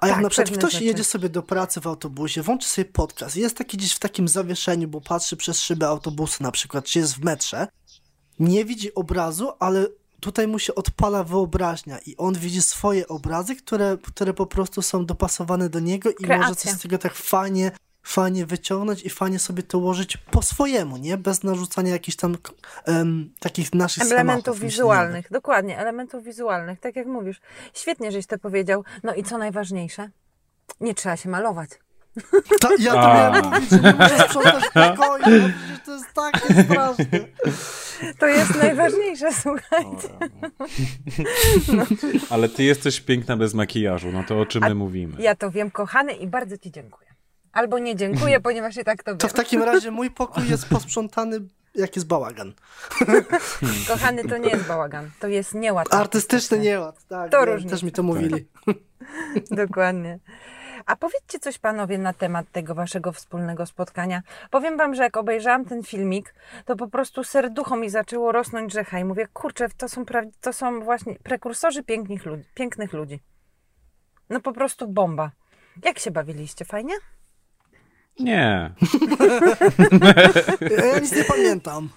[0.00, 0.84] A jak Tak, na przykład ktoś rzeczy.
[0.84, 4.88] jedzie sobie do pracy w autobusie, włączy sobie podcast, jest taki gdzieś w takim zawieszeniu,
[4.88, 7.68] bo patrzy przez szybę autobusu na przykład, czy jest w metrze,
[8.38, 9.86] nie widzi obrazu, ale
[10.24, 15.06] tutaj mu się odpala wyobraźnia i on widzi swoje obrazy, które, które po prostu są
[15.06, 16.54] dopasowane do niego i może Kreacja.
[16.54, 17.70] coś z tego tak fajnie,
[18.02, 21.16] fajnie wyciągnąć i fajnie sobie to ułożyć po swojemu, nie?
[21.18, 22.36] Bez narzucania jakichś tam
[22.84, 27.40] em, takich naszych Elementów wizualnych, dokładnie, elementów wizualnych, tak jak mówisz.
[27.74, 28.84] Świetnie, żeś to powiedział.
[29.02, 30.10] No i co najważniejsze?
[30.80, 31.70] Nie trzeba się malować.
[32.60, 33.14] Ta, ja to A.
[33.14, 35.24] miałem mówić, że nie muszę sprzątać pokoju,
[35.70, 37.06] no to jest takie straszne.
[38.18, 40.08] To jest najważniejsze, słuchajcie.
[42.30, 45.22] Ale ty jesteś piękna bez makijażu, no to o czym my mówimy?
[45.22, 47.08] Ja to wiem, kochany, i bardzo Ci dziękuję.
[47.52, 49.30] Albo nie dziękuję, ponieważ i tak to To wiem.
[49.30, 51.40] w takim razie mój pokój jest posprzątany,
[51.74, 52.52] jak jest bałagan.
[53.88, 55.94] Kochany, to nie jest bałagan, to jest nieład.
[55.94, 57.30] Artystyczny nieład, tak.
[57.30, 57.70] To różnica.
[57.74, 58.46] Też mi to mówili.
[59.50, 60.18] Dokładnie.
[60.86, 64.22] A powiedzcie coś panowie na temat tego waszego wspólnego spotkania.
[64.50, 68.98] Powiem wam, że jak obejrzałam ten filmik, to po prostu serducho mi zaczęło rosnąć rzecha
[68.98, 73.20] i mówię, kurczę, to są, pra- to są właśnie prekursorzy pięknych ludzi, pięknych ludzi.
[74.30, 75.30] No po prostu bomba.
[75.84, 76.64] Jak się bawiliście?
[76.64, 76.94] Fajnie?
[78.20, 78.70] Nie.
[80.78, 81.88] Ja nic nie pamiętam.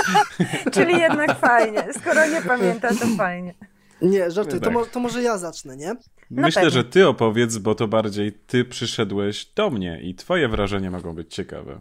[0.74, 1.84] Czyli jednak fajnie.
[1.92, 3.54] Skoro nie pamięta, to fajnie.
[4.02, 4.60] Nie, żartuję.
[4.60, 4.74] To, Tak.
[4.74, 5.96] mo- to może ja zacznę, nie?
[6.30, 11.14] Myślę, że ty opowiedz, bo to bardziej ty przyszedłeś do mnie i twoje wrażenia mogą
[11.14, 11.80] być ciekawe.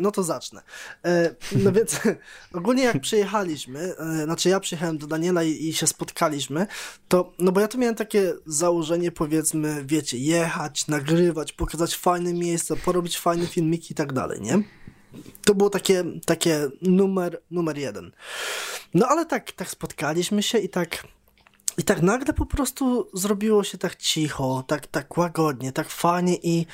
[0.00, 0.62] No to zacznę.
[1.04, 2.00] E, no więc
[2.54, 6.66] ogólnie jak przyjechaliśmy, e, znaczy ja przyjechałem do Daniela i, i się spotkaliśmy,
[7.08, 12.76] to, no bo ja tu miałem takie założenie, powiedzmy, wiecie, jechać, nagrywać, pokazać fajne miejsca,
[12.76, 14.62] porobić fajne filmiki i tak dalej, nie?
[15.44, 18.12] To było takie, takie numer, numer jeden.
[18.94, 21.06] No ale tak, tak spotkaliśmy się i tak,
[21.78, 26.66] i tak nagle po prostu zrobiło się tak cicho, tak, tak łagodnie, tak fajnie i,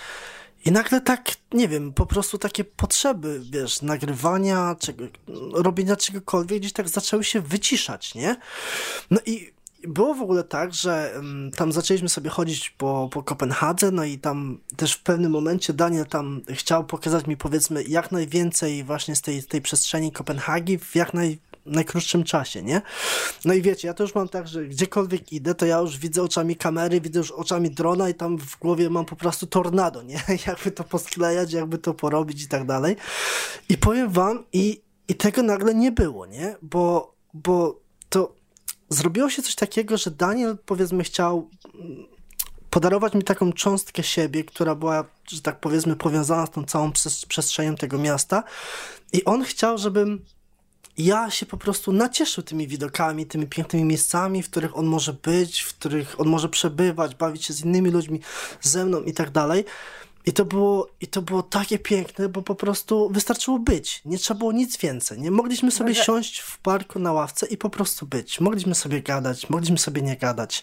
[0.65, 5.05] i nagle tak, nie wiem, po prostu takie potrzeby, wiesz, nagrywania, czego,
[5.53, 8.37] robienia czegokolwiek gdzieś tak zaczęły się wyciszać, nie?
[9.11, 9.53] No i
[9.89, 14.19] było w ogóle tak, że mm, tam zaczęliśmy sobie chodzić po, po Kopenhadze, no i
[14.19, 19.23] tam też w pewnym momencie Daniel tam chciał pokazać mi powiedzmy jak najwięcej właśnie z
[19.23, 22.83] tej, tej przestrzeni Kopenhagi w jak naj, najkrótszym czasie, nie?
[23.45, 26.23] No i wiecie, ja to już mam tak, że gdziekolwiek idę, to ja już widzę
[26.23, 30.23] oczami kamery, widzę już oczami drona i tam w głowie mam po prostu tornado, nie?
[30.47, 32.97] Jakby to posklejać, jakby to porobić i tak dalej.
[33.69, 36.57] I powiem wam, i, i tego nagle nie było, nie?
[36.63, 38.40] Bo, bo to
[38.91, 42.07] zrobiło się coś takiego, że Daniel powiedzmy chciał mm,
[42.71, 47.27] podarować mi taką cząstkę siebie, która była, że tak powiedzmy, powiązana z tą całą przes-
[47.27, 48.45] przestrzenią tego miasta.
[49.13, 50.25] I on chciał, żebym
[50.99, 55.61] ja się po prostu nacieszył tymi widokami, tymi pięknymi miejscami, w których on może być,
[55.61, 58.21] w których on może przebywać, bawić się z innymi ludźmi,
[58.61, 59.65] ze mną i tak dalej.
[60.27, 64.03] I to było, i to było takie piękne, bo po prostu wystarczyło być.
[64.05, 65.21] Nie trzeba było nic więcej.
[65.21, 68.41] Nie mogliśmy sobie Może- siąść w parku na ławce i po prostu być.
[68.41, 70.63] Mogliśmy sobie gadać, mogliśmy sobie nie gadać.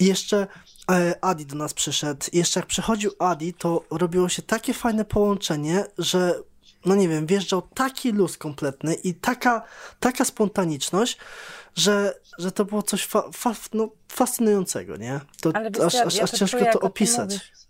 [0.00, 0.46] I jeszcze
[0.90, 2.26] e, Adi do nas przyszedł.
[2.32, 6.34] I jeszcze jak przychodził Adi, to robiło się takie fajne połączenie, że
[6.84, 9.62] no nie wiem, wjeżdżał taki luz kompletny i taka,
[10.00, 11.18] taka spontaniczność,
[11.76, 15.20] że, że to było coś fa, fa, no, fascynującego, nie?
[15.40, 17.30] To Ale aż, ja, aż, ja aż to ciężko to opisać.
[17.30, 17.63] mówisz.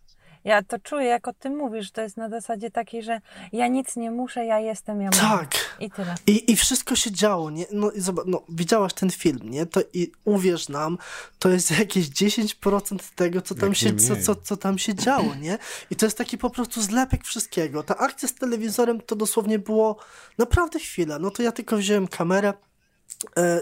[0.45, 3.21] Ja to czuję, jak o tym mówisz, że to jest na zasadzie takiej, że
[3.53, 5.19] ja nic nie muszę, ja jestem, ja mogę.
[5.19, 5.77] Tak.
[5.81, 6.15] I tyle.
[6.27, 7.65] I, I wszystko się działo, nie?
[7.73, 9.67] No, i zobacz, no, widziałaś ten film, nie?
[9.67, 10.99] To i uwierz nam,
[11.39, 15.35] to jest jakieś 10% tego, co tam, Jak się, co, co, co tam się działo,
[15.35, 15.59] nie?
[15.91, 17.83] I to jest taki po prostu zlepek wszystkiego.
[17.83, 19.97] Ta akcja z telewizorem to dosłownie było
[20.39, 21.19] naprawdę chwila.
[21.19, 22.53] No to ja tylko wziąłem kamerę,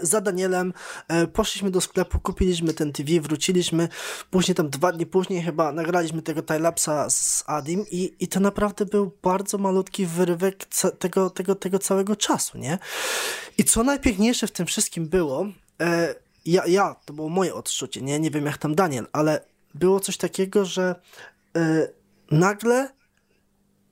[0.01, 0.73] za Danielem,
[1.07, 3.89] e, poszliśmy do sklepu, kupiliśmy ten TV, wróciliśmy,
[4.31, 8.85] później tam dwa dni później chyba nagraliśmy tego timelapsa z Adim i, i to naprawdę
[8.85, 10.65] był bardzo malutki wyrywek
[10.99, 12.77] tego, tego, tego całego czasu, nie?
[13.57, 15.45] I co najpiękniejsze w tym wszystkim było,
[15.81, 18.19] e, ja, ja, to było moje odczucie, nie?
[18.19, 20.95] Nie wiem jak tam Daniel, ale było coś takiego, że
[21.57, 21.87] e,
[22.31, 22.89] nagle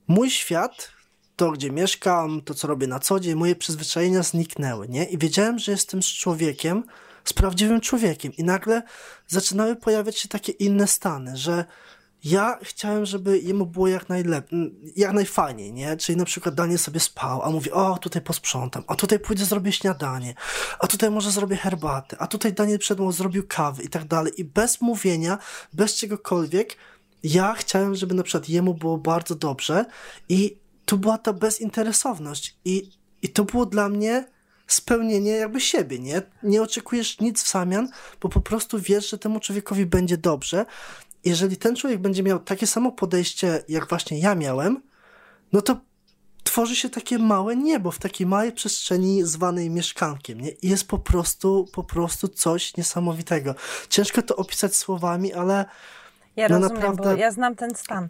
[0.08, 0.90] mój świat,
[1.36, 5.04] to gdzie mieszkam, to co robię na co dzień, moje przyzwyczajenia zniknęły, nie?
[5.04, 6.84] I wiedziałem, że jestem z człowiekiem,
[7.24, 8.32] z prawdziwym człowiekiem.
[8.32, 8.82] I nagle
[9.28, 11.64] zaczynały pojawiać się takie inne stany, że
[12.24, 15.96] ja chciałem, żeby jemu było jak najlepiej, jak najfajniej, nie?
[15.96, 19.72] Czyli na przykład Daniel sobie spał, a mówi, o, tutaj posprzątam, a tutaj pójdę zrobię
[19.72, 20.34] śniadanie,
[20.78, 24.32] a tutaj może zrobię herbatę, a tutaj Daniel przed mną zrobił kawy i tak dalej.
[24.36, 25.38] I bez mówienia,
[25.72, 26.76] bez czegokolwiek,
[27.24, 29.84] ja chciałem, żeby na przykład jemu było bardzo dobrze
[30.28, 32.90] i tu była ta bezinteresowność i,
[33.22, 34.24] i to było dla mnie
[34.66, 36.22] spełnienie jakby siebie, nie?
[36.42, 37.88] Nie oczekujesz nic w zamian,
[38.20, 40.66] bo po prostu wiesz, że temu człowiekowi będzie dobrze.
[41.24, 44.82] Jeżeli ten człowiek będzie miał takie samo podejście, jak właśnie ja miałem,
[45.52, 45.76] no to
[46.44, 50.50] tworzy się takie małe niebo w takiej małej przestrzeni zwanej mieszkankiem, nie?
[50.50, 53.54] I jest po prostu, po prostu coś niesamowitego.
[53.88, 55.64] Ciężko to opisać słowami, ale
[56.36, 58.08] Ja No rozumiem, naprawdę ja znam ten stan.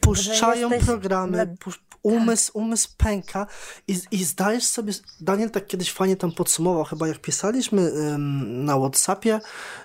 [0.00, 1.56] puszczają programy, le-
[2.04, 3.46] umysł, umysł pęka
[3.88, 8.78] i, i zdajesz sobie, Daniel tak kiedyś fajnie tam podsumował, chyba jak pisaliśmy ym, na
[8.78, 9.40] Whatsappie,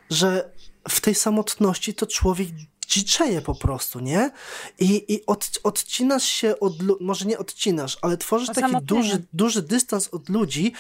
[0.10, 0.52] że
[0.90, 2.48] w tej samotności to człowiek
[2.90, 4.32] dziczeje po prostu, nie?
[4.80, 10.08] I, i od, odcinasz się od, może nie odcinasz, ale tworzysz taki duży, duży dystans
[10.08, 10.74] od ludzi,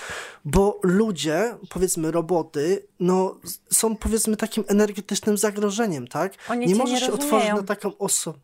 [0.46, 3.36] bo ludzie, powiedzmy roboty, no
[3.72, 6.34] są powiedzmy takim energetycznym zagrożeniem, tak?
[6.50, 8.40] Oni nie możesz się otworzyć na taką osobę.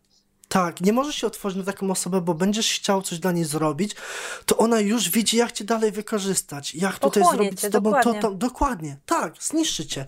[0.56, 3.96] Tak, nie możesz się otworzyć na taką osobę, bo będziesz chciał coś dla niej zrobić,
[4.46, 8.22] to ona już widzi, jak cię dalej wykorzystać, jak tutaj zrobić cię, z tobą dokładnie.
[8.22, 8.38] to tam.
[8.38, 10.06] Dokładnie, tak, zniszczy cię.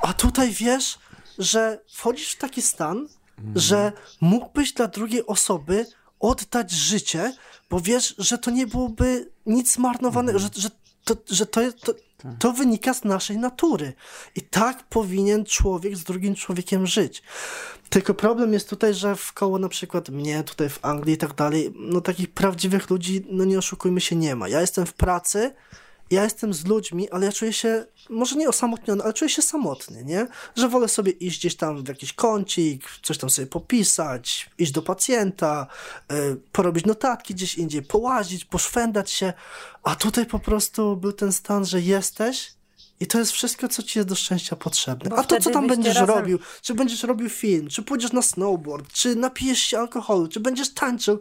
[0.00, 0.98] A tutaj wiesz,
[1.38, 3.58] że wchodzisz w taki stan, mhm.
[3.58, 5.86] że mógłbyś dla drugiej osoby
[6.20, 7.32] oddać życie,
[7.70, 10.54] bo wiesz, że to nie byłoby nic zmarnowanego, mhm.
[10.54, 10.70] że, że
[11.04, 12.05] to, że to, to, tak.
[12.38, 13.92] To wynika z naszej natury.
[14.34, 17.22] I tak powinien człowiek z drugim człowiekiem żyć.
[17.88, 21.34] Tylko problem jest tutaj, że w koło na przykład mnie, tutaj w Anglii i tak
[21.34, 24.48] dalej, no takich prawdziwych ludzi, no nie oszukujmy się, nie ma.
[24.48, 25.54] Ja jestem w pracy,
[26.10, 30.04] ja jestem z ludźmi, ale ja czuję się, może nie osamotniony, ale czuję się samotny,
[30.04, 30.26] nie?
[30.56, 34.82] Że wolę sobie iść gdzieś tam w jakiś kącik, coś tam sobie popisać, iść do
[34.82, 35.66] pacjenta,
[36.10, 39.32] yy, porobić notatki gdzieś indziej, połazić, poszwędać się,
[39.82, 42.56] a tutaj po prostu był ten stan, że jesteś
[43.00, 45.10] i to jest wszystko, co ci jest do szczęścia potrzebne.
[45.10, 46.16] Bo A to, co tam będziesz razem...
[46.16, 50.74] robił, czy będziesz robił film, czy pójdziesz na snowboard, czy napijesz się alkoholu, czy będziesz
[50.74, 51.20] tańczył,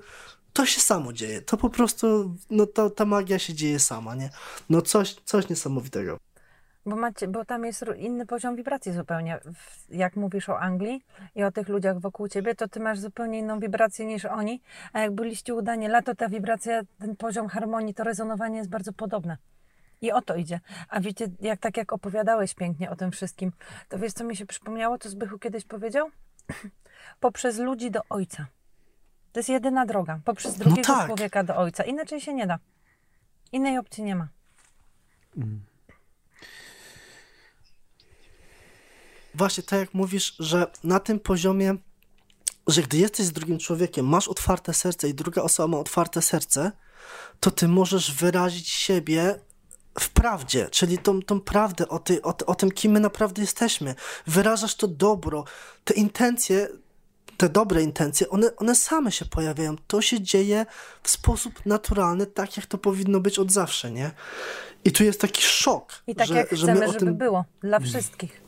[0.56, 1.42] to się samo dzieje.
[1.42, 4.30] To po prostu, no to, ta magia się dzieje sama, nie?
[4.70, 6.18] No coś, coś niesamowitego.
[6.86, 9.40] Bo, macie, bo tam jest inny poziom wibracji zupełnie.
[9.90, 13.60] Jak mówisz o Anglii i o tych ludziach wokół ciebie, to ty masz zupełnie inną
[13.60, 14.62] wibrację niż oni.
[14.94, 19.38] A jak byliście udanie lato, ta wibracja, ten poziom harmonii, to rezonowanie jest bardzo podobne.
[20.02, 20.60] I o to idzie.
[20.90, 23.52] A wiecie, jak tak jak opowiadałeś pięknie o tym wszystkim,
[23.90, 26.10] to wiesz, co mi się przypomniało, to Zbychu kiedyś powiedział?
[27.20, 28.46] Poprzez ludzi do ojca.
[29.36, 30.20] To jest jedyna droga.
[30.26, 31.06] Poprzez no drugiego no tak.
[31.06, 31.84] człowieka do ojca.
[31.84, 32.60] Inaczej się nie da.
[33.52, 34.28] Innej opcji nie ma.
[35.38, 35.66] Mm.
[39.34, 41.76] Właśnie tak jak mówisz, że na tym poziomie,
[42.68, 46.72] że gdy jesteś z drugim człowiekiem, masz otwarte serce i druga osoba ma otwarte serce,
[47.40, 49.40] to ty możesz wyrazić siebie
[50.00, 53.96] w prawdzie, czyli tą, tą prawdę o, ty, o, o tym, kim my naprawdę jesteśmy.
[54.28, 55.44] Wyrażasz to dobro,
[55.84, 56.68] te intencje,
[57.38, 59.76] te dobre intencje, one, one same się pojawiają.
[59.88, 60.66] To się dzieje
[61.04, 64.12] w sposób naturalny, tak jak to powinno być od zawsze, nie?
[64.86, 65.94] I tu jest taki szok.
[66.08, 67.18] I tak że, jak chcemy, że żeby tym...
[67.18, 68.45] było dla wszystkich.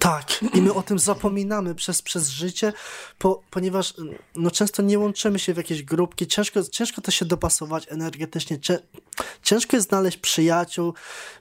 [0.00, 2.72] Tak, i my o tym zapominamy przez, przez życie,
[3.18, 3.94] po, ponieważ
[4.36, 8.58] no, często nie łączymy się w jakieś grupki, ciężko, ciężko to się dopasować energetycznie,
[9.42, 10.94] ciężko jest znaleźć przyjaciół,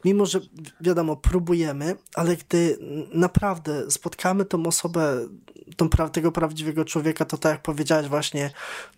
[0.06, 0.40] mimo że
[0.82, 2.78] wiadomo, próbujemy, ale gdy
[3.14, 5.28] naprawdę spotkamy tą osobę,
[5.78, 8.52] tą, tego prawdziwego człowieka, to tak jak powiedziałeś właśnie,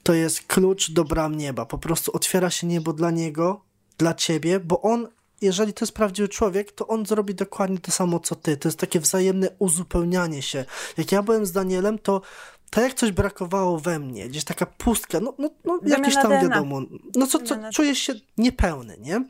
[0.03, 3.61] to jest klucz do bram nieba, po prostu otwiera się niebo dla niego,
[3.97, 5.07] dla ciebie, bo on
[5.41, 8.57] jeżeli to jest prawdziwy człowiek, to on zrobi dokładnie to samo co ty.
[8.57, 10.65] To jest takie wzajemne uzupełnianie się.
[10.97, 12.21] Jak ja byłem z Danielem, to
[12.69, 16.41] tak jak coś brakowało we mnie, gdzieś taka pustka, no, no, no jakieś tam DNA.
[16.41, 16.81] wiadomo,
[17.15, 19.25] no co, co czujesz się niepełny, nie?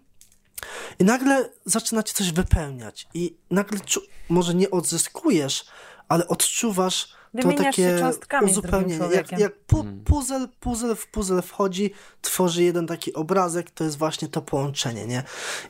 [1.00, 3.80] I nagle zaczynacie coś wypełniać i nagle
[4.30, 5.66] może nie odzyskujesz,
[6.08, 8.02] ale odczuwasz to takie
[8.42, 9.06] uzupełnienie.
[9.14, 10.04] Jak, jak pu hmm.
[10.04, 15.24] puzzle, puzzle w puzzle wchodzi, tworzy jeden taki obrazek, to jest właśnie to połączenie, nie?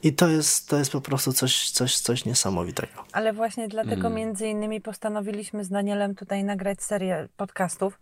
[0.03, 2.93] I to jest, to jest po prostu coś, coś, coś niesamowitego.
[3.11, 4.13] Ale właśnie dlatego hmm.
[4.13, 7.99] między innymi postanowiliśmy z Danielem tutaj nagrać serię podcastów.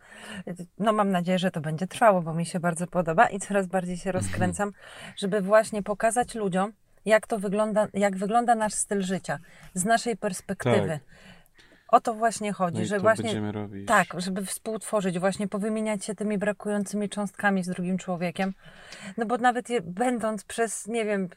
[0.79, 3.97] No mam nadzieję, że to będzie trwało, bo mi się bardzo podoba i coraz bardziej
[3.97, 4.25] się mhm.
[4.25, 4.71] rozkręcam,
[5.17, 6.73] żeby właśnie pokazać ludziom,
[7.05, 9.39] jak to wygląda, jak wygląda nasz styl życia
[9.73, 10.87] z naszej perspektywy.
[10.87, 11.38] Tak
[11.91, 13.41] o to właśnie chodzi, no że właśnie
[13.87, 18.53] tak, żeby współtworzyć, właśnie powymieniać się tymi brakującymi cząstkami z drugim człowiekiem.
[19.17, 21.29] No bo nawet je, będąc przez, nie wiem,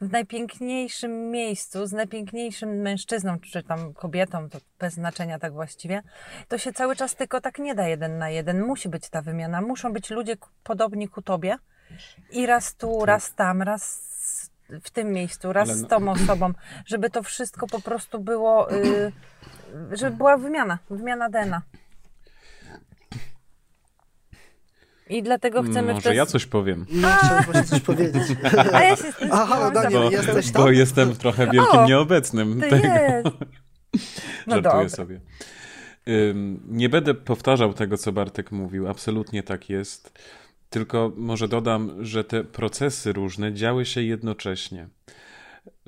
[0.00, 6.02] w najpiękniejszym miejscu, z najpiękniejszym mężczyzną, czy tam kobietą, to bez znaczenia tak właściwie,
[6.48, 8.62] to się cały czas tylko tak nie da jeden na jeden.
[8.62, 11.58] Musi być ta wymiana, muszą być ludzie podobni ku tobie
[12.30, 13.08] i raz tu, tak.
[13.08, 14.06] raz tam, raz
[14.82, 15.74] w tym miejscu, raz no...
[15.74, 16.52] z tą osobą,
[16.86, 18.72] żeby to wszystko po prostu było...
[18.72, 19.12] Y,
[19.92, 21.62] żeby była wymiana, wymiana DNA.
[25.08, 26.86] I dlatego chcemy Może ja coś powiem.
[26.90, 28.22] No, chciałem coś powiedzieć.
[28.72, 30.62] A ja się z tym Aha, Daniel, bo, jesteś tam?
[30.62, 32.60] Bo jestem trochę wielkim o, nieobecnym.
[32.60, 32.86] Ty tego.
[32.86, 33.26] Jest.
[34.46, 34.88] No Żartuję dobra.
[34.88, 35.20] sobie.
[36.68, 38.88] nie będę powtarzał tego, co Bartek mówił.
[38.88, 40.18] Absolutnie tak jest.
[40.76, 44.88] Tylko może dodam, że te procesy różne działy się jednocześnie.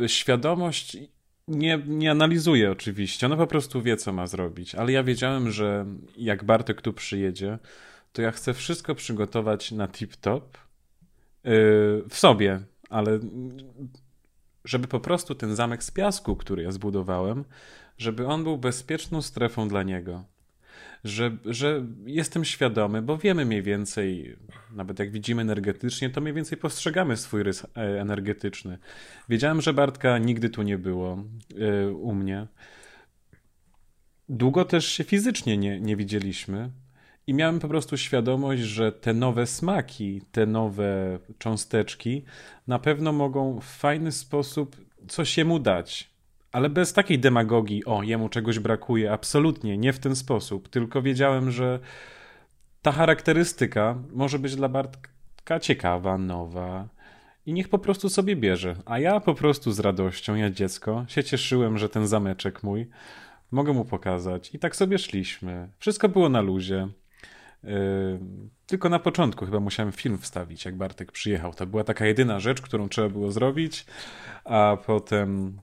[0.06, 0.96] Świadomość
[1.48, 5.86] nie, nie analizuje oczywiście, ona po prostu wie, co ma zrobić, ale ja wiedziałem, że
[6.16, 7.58] jak Bartek tu przyjedzie,
[8.12, 10.40] to ja chcę wszystko przygotować na tip-top
[11.44, 11.52] yy,
[12.08, 13.18] w sobie, ale
[14.64, 17.44] żeby po prostu ten zamek z piasku, który ja zbudowałem,
[17.98, 20.24] żeby on był bezpieczną strefą dla niego.
[21.04, 24.36] Że, że jestem świadomy, bo wiemy mniej więcej,
[24.72, 28.78] nawet jak widzimy energetycznie, to mniej więcej postrzegamy swój rys e, energetyczny.
[29.28, 32.46] Wiedziałem, że Bartka nigdy tu nie było yy, u mnie.
[34.28, 36.70] Długo też się fizycznie nie, nie widzieliśmy.
[37.26, 42.24] I miałem po prostu świadomość, że te nowe smaki, te nowe cząsteczki
[42.66, 44.76] na pewno mogą w fajny sposób
[45.08, 46.07] coś jemu dać.
[46.52, 50.68] Ale bez takiej demagogii, o, jemu czegoś brakuje, absolutnie, nie w ten sposób.
[50.68, 51.80] Tylko wiedziałem, że
[52.82, 56.88] ta charakterystyka może być dla Bartka ciekawa, nowa.
[57.46, 58.76] I niech po prostu sobie bierze.
[58.84, 62.88] A ja po prostu z radością, ja dziecko, się cieszyłem, że ten zameczek mój
[63.50, 64.54] mogę mu pokazać.
[64.54, 65.68] I tak sobie szliśmy.
[65.78, 66.88] Wszystko było na luzie.
[67.64, 67.70] Yy,
[68.66, 71.54] tylko na początku chyba musiałem film wstawić, jak Bartek przyjechał.
[71.54, 73.86] To była taka jedyna rzecz, którą trzeba było zrobić,
[74.44, 75.58] a potem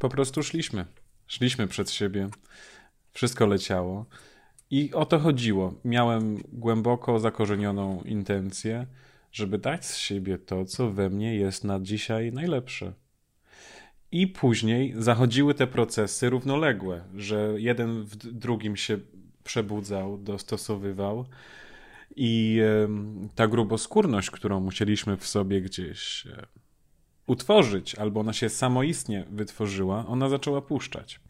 [0.00, 0.86] po prostu szliśmy.
[1.26, 2.28] Szliśmy przed siebie.
[3.12, 4.06] Wszystko leciało.
[4.70, 5.74] I o to chodziło.
[5.84, 8.86] Miałem głęboko zakorzenioną intencję,
[9.32, 12.92] żeby dać z siebie to, co we mnie jest na dzisiaj najlepsze.
[14.12, 18.98] I później zachodziły te procesy równoległe, że jeden w drugim się
[19.44, 21.26] przebudzał, dostosowywał.
[22.16, 22.60] I
[23.34, 26.26] ta gruboskórność, którą musieliśmy w sobie gdzieś
[27.26, 31.20] utworzyć, albo ona się samoistnie wytworzyła, ona zaczęła puszczać.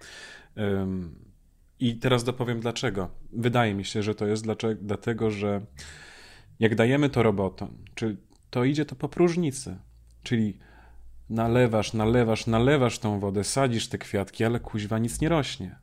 [1.81, 3.11] I teraz dopowiem dlaczego.
[3.33, 5.61] Wydaje mi się, że to jest dlaczego, dlatego, że
[6.61, 8.17] jak dajemy to robotom, czy
[8.51, 9.77] to idzie to po próżnicy,
[10.23, 10.59] czyli
[11.31, 15.79] nalewasz, nalewasz, nalewasz tą wodę, sadzisz te kwiatki, ale kuźwa nic nie rośnie.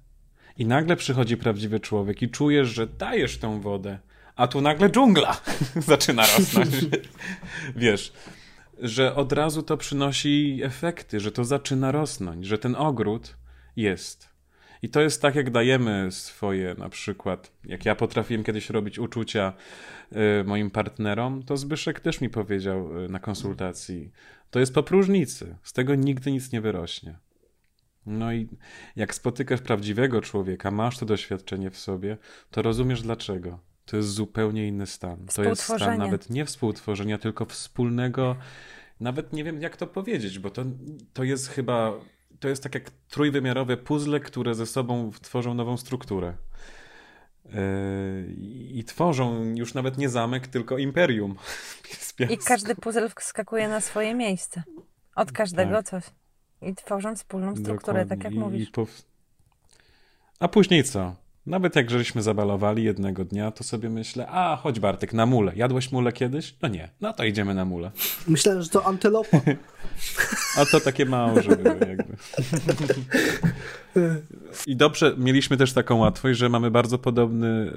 [0.57, 3.99] I nagle przychodzi prawdziwy człowiek i czujesz, że dajesz tą wodę,
[4.35, 5.41] a tu nagle dżungla
[5.75, 6.75] zaczyna rosnąć.
[7.75, 8.13] Wiesz,
[8.79, 13.37] że od razu to przynosi efekty, że to zaczyna rosnąć, że ten ogród
[13.75, 14.37] jest.
[14.81, 19.53] I to jest tak, jak dajemy swoje, na przykład, jak ja potrafiłem kiedyś robić uczucia
[20.41, 24.11] y, moim partnerom, to Zbyszek też mi powiedział y, na konsultacji,
[24.51, 27.17] to jest po próżnicy, z tego nigdy nic nie wyrośnie.
[28.05, 28.47] No i
[28.95, 32.17] jak spotykasz prawdziwego człowieka, masz to doświadczenie w sobie,
[32.51, 33.59] to rozumiesz dlaczego.
[33.87, 35.25] To jest zupełnie inny stan.
[35.35, 38.35] To jest stan nawet nie współtworzenia, tylko wspólnego,
[38.99, 40.65] nawet nie wiem jak to powiedzieć, bo to,
[41.13, 41.93] to jest chyba,
[42.39, 46.33] to jest tak jak trójwymiarowe puzzle, które ze sobą tworzą nową strukturę.
[47.45, 47.51] Yy,
[48.69, 51.35] I tworzą już nawet nie zamek, tylko imperium.
[52.29, 54.63] I każdy puzzle wskakuje na swoje miejsce.
[55.15, 55.85] Od każdego tak.
[55.85, 56.03] coś.
[56.61, 58.09] I tworzą wspólną strukturę, Dokładnie.
[58.09, 58.69] tak jak I, mówisz.
[58.69, 58.71] I
[60.39, 61.26] A później co?
[61.47, 65.51] Nawet jak żeśmy zabalowali jednego dnia, to sobie myślę, a chodź Bartek, na mule.
[65.55, 66.55] Jadłeś mule kiedyś?
[66.61, 66.89] No nie.
[67.01, 67.91] No to idziemy na mule.
[68.27, 69.41] Myślałem, że to antylopa.
[70.59, 72.17] a to takie małe, żeby jakby.
[74.67, 77.71] I dobrze, mieliśmy też taką łatwość, że mamy bardzo podobny,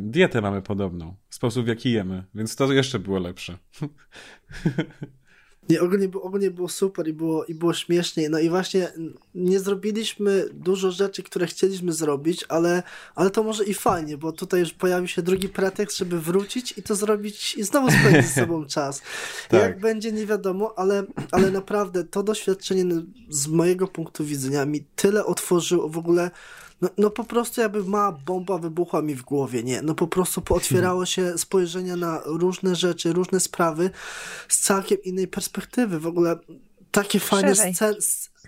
[0.00, 3.58] dietę mamy podobną, sposób w jaki jemy, więc to jeszcze było lepsze.
[5.68, 8.28] Nie, ogólnie, ogólnie było super i było, i było śmiesznie.
[8.28, 8.92] No i właśnie
[9.34, 12.82] nie zrobiliśmy dużo rzeczy, które chcieliśmy zrobić, ale,
[13.14, 16.82] ale to może i fajnie, bo tutaj już pojawi się drugi pretekst, żeby wrócić i
[16.82, 19.02] to zrobić i znowu spędzić z sobą czas.
[19.48, 19.60] tak.
[19.60, 22.84] Jak będzie, nie wiadomo, ale, ale naprawdę to doświadczenie
[23.28, 26.30] z mojego punktu widzenia mi tyle otworzyło w ogóle
[26.80, 29.82] no, no po prostu jakby mała bomba wybuchła mi w głowie, nie?
[29.82, 33.90] No po prostu otwierało się spojrzenia na różne rzeczy, różne sprawy
[34.48, 36.00] z całkiem innej perspektywy.
[36.00, 36.38] W ogóle
[36.90, 37.96] takie fajne sceny,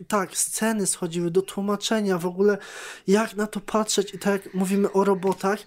[0.08, 2.58] tak, sceny schodziły do tłumaczenia, w ogóle
[3.06, 5.58] jak na to patrzeć i tak jak mówimy o robotach,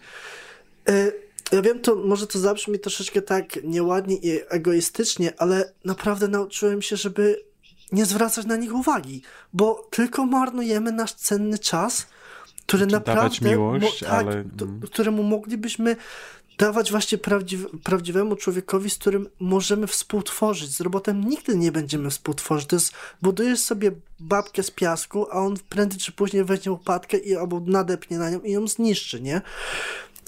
[0.87, 1.13] yy,
[1.51, 6.97] ja wiem, to może to zabrzmi troszeczkę tak nieładnie i egoistycznie, ale naprawdę nauczyłem się,
[6.97, 7.43] żeby
[7.91, 9.21] nie zwracać na nich uwagi,
[9.53, 12.07] bo tylko marnujemy nasz cenny czas,
[12.73, 13.21] które naprawdę.
[13.21, 14.43] Dawać miłość, mo, tak, ale.
[14.57, 15.95] To, któremu moglibyśmy
[16.57, 20.69] dawać właśnie prawdziw, prawdziwemu człowiekowi, z którym możemy współtworzyć.
[20.69, 22.67] Z robotem nigdy nie będziemy współtworzyć.
[22.67, 27.35] To jest, budujesz sobie babkę z piasku, a on prędzej czy później weźmie łopatkę i
[27.35, 29.41] albo nadepnie na nią i ją zniszczy, nie?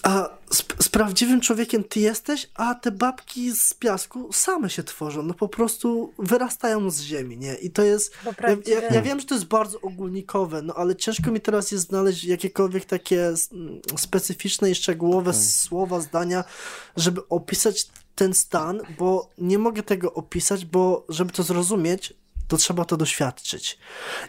[0.05, 5.23] A z, z, prawdziwym człowiekiem ty jesteś, a te babki z piasku same się tworzą.
[5.23, 7.55] No po prostu wyrastają z ziemi, nie?
[7.55, 8.17] I to jest.
[8.25, 11.87] Ja, ja, ja, wiem, że to jest bardzo ogólnikowe, no ale ciężko mi teraz jest
[11.87, 13.33] znaleźć jakiekolwiek takie
[13.97, 15.41] specyficzne i szczegółowe tak.
[15.41, 16.43] słowa, zdania,
[16.97, 22.13] żeby opisać ten stan, bo nie mogę tego opisać, bo żeby to zrozumieć,
[22.47, 23.77] to trzeba to doświadczyć.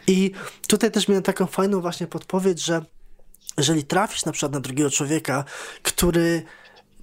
[0.07, 0.31] I
[0.67, 2.85] tutaj też miałem taką fajną właśnie podpowiedź, że
[3.57, 5.43] jeżeli trafisz na przykład na drugiego człowieka,
[5.83, 6.43] który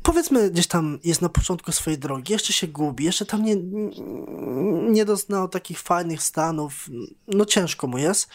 [0.03, 3.57] powiedzmy gdzieś tam jest na początku swojej drogi, jeszcze się gubi, jeszcze tam nie,
[4.91, 6.89] nie doznał takich fajnych stanów,
[7.29, 8.29] no ciężko mu jest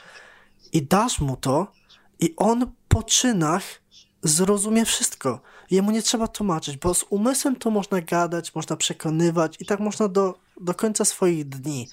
[0.74, 1.72] i dasz mu to
[2.20, 3.64] i on po czynach
[4.24, 5.42] zrozumie wszystko.
[5.72, 10.08] Jemu nie trzeba tłumaczyć, bo z umysłem to można gadać, można przekonywać i tak można
[10.08, 11.88] do, do końca swoich dni.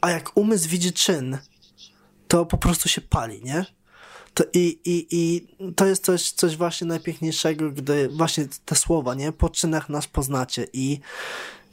[0.00, 1.38] A jak umysł widzi czyn,
[2.28, 3.77] to po prostu się pali, nie?
[4.38, 9.32] To i, i, I to jest coś, coś właśnie najpiękniejszego, gdy właśnie te słowa, nie?
[9.32, 10.66] Po czynach nas poznacie.
[10.72, 11.00] I,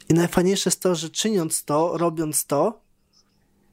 [0.08, 2.80] I najfajniejsze jest to, że czyniąc to, robiąc to,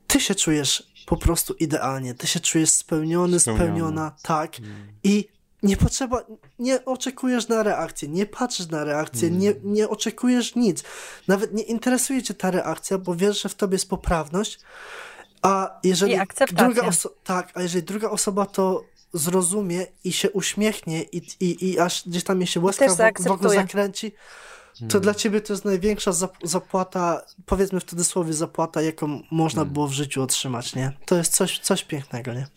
[0.08, 2.14] ty się czujesz po prostu idealnie.
[2.14, 3.66] Ty się czujesz spełniony, Spełniony.
[3.66, 4.60] spełniona, tak.
[4.60, 4.72] Mm.
[5.04, 5.28] I
[5.64, 6.26] nie potrzeba,
[6.60, 9.40] nie oczekujesz na reakcję, nie patrzysz na reakcję, mm.
[9.40, 10.84] nie, nie oczekujesz nic.
[11.28, 14.60] Nawet nie interesuje cię ta reakcja, bo wiesz, że w tobie jest poprawność.
[15.44, 16.18] A jeżeli
[16.52, 18.84] druga osoba, tak, a jeżeli druga osoba to
[19.14, 22.86] zrozumie i się uśmiechnie i, i, i aż gdzieś tam jej się łezka
[23.20, 24.12] wokół zakręci,
[24.74, 25.02] to hmm.
[25.02, 26.12] dla ciebie to jest największa
[26.44, 29.74] zapłata, powiedzmy w cudzysłowie zapłata, jaką można hmm.
[29.74, 30.92] było w życiu otrzymać, nie?
[31.06, 32.48] To jest coś, coś pięknego, nie?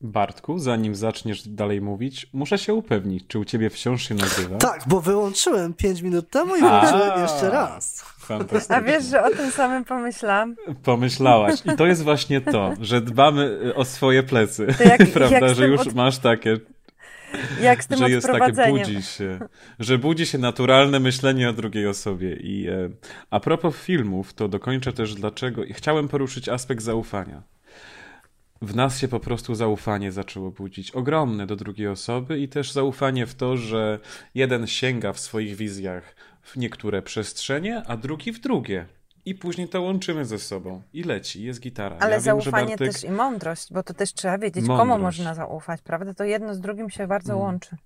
[0.00, 4.56] Bartku, zanim zaczniesz dalej mówić, muszę się upewnić, czy u ciebie wciąż się nagrywa?
[4.56, 8.04] Tak, bo wyłączyłem 5 minut temu i włączyłem jeszcze raz.
[8.68, 10.56] A wiesz, że o tym samym pomyślałam?
[10.82, 11.54] Pomyślałaś.
[11.64, 14.66] I to jest właśnie to, że dbamy o swoje plecy.
[14.84, 15.94] Jak, Prawda, jak że już od...
[15.94, 16.56] masz takie
[17.60, 19.38] jak z tym że jest takie budzi się,
[19.78, 22.36] że budzi się naturalne myślenie o drugiej osobie.
[22.36, 22.90] I e,
[23.30, 25.64] a propos filmów, to dokończę też dlaczego.
[25.64, 27.42] I chciałem poruszyć aspekt zaufania.
[28.62, 30.90] W nas się po prostu zaufanie zaczęło budzić.
[30.90, 33.98] Ogromne do drugiej osoby i też zaufanie w to, że
[34.34, 38.86] jeden sięga w swoich wizjach w niektóre przestrzenie, a drugi w drugie.
[39.24, 40.82] I później to łączymy ze sobą.
[40.92, 41.96] I leci, jest gitara.
[42.00, 42.92] Ale ja zaufanie wiem, Bartek...
[42.92, 44.90] też i mądrość, bo to też trzeba wiedzieć, mądrość.
[44.90, 46.14] komu można zaufać, prawda?
[46.14, 47.44] To jedno z drugim się bardzo hmm.
[47.44, 47.76] łączy.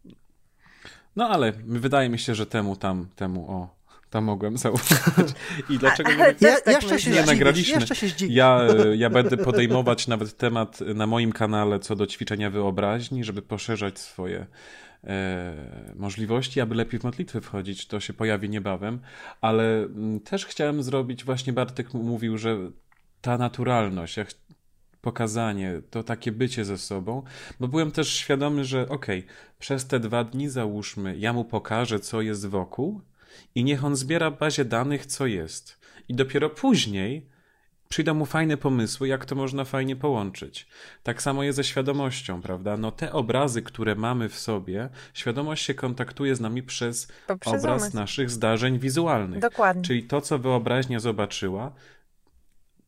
[1.16, 3.68] No ale wydaje mi się, że temu tam, temu o,
[4.12, 5.26] tam mogłem zaufać.
[5.70, 7.80] I dlaczego nie, ja, tak jeszcze, się nie nagraliśmy?
[7.80, 8.60] Jeszcze się ja,
[8.94, 14.46] ja będę podejmować nawet temat na moim kanale co do ćwiczenia wyobraźni, żeby poszerzać swoje
[15.04, 17.86] e, możliwości, aby lepiej w modlitwy wchodzić.
[17.86, 19.00] To się pojawi niebawem,
[19.40, 22.56] ale mm, też chciałem zrobić, właśnie Bartek mówił, że
[23.20, 24.28] ta naturalność, jak
[25.00, 27.22] pokazanie, to takie bycie ze sobą,
[27.60, 32.00] bo byłem też świadomy, że okej, okay, przez te dwa dni załóżmy, ja mu pokażę,
[32.00, 33.00] co jest wokół
[33.54, 35.78] i niech on zbiera w bazie danych, co jest.
[36.08, 37.32] I dopiero później
[37.92, 40.66] przyjdą mu fajne pomysły, jak to można fajnie połączyć.
[41.02, 42.76] Tak samo jest ze świadomością, prawda?
[42.76, 47.82] No te obrazy, które mamy w sobie, świadomość się kontaktuje z nami przez Poprzez obraz
[47.82, 47.96] umysł.
[47.96, 49.40] naszych zdarzeń wizualnych.
[49.40, 49.82] Dokładnie.
[49.82, 51.72] Czyli to, co wyobraźnia zobaczyła,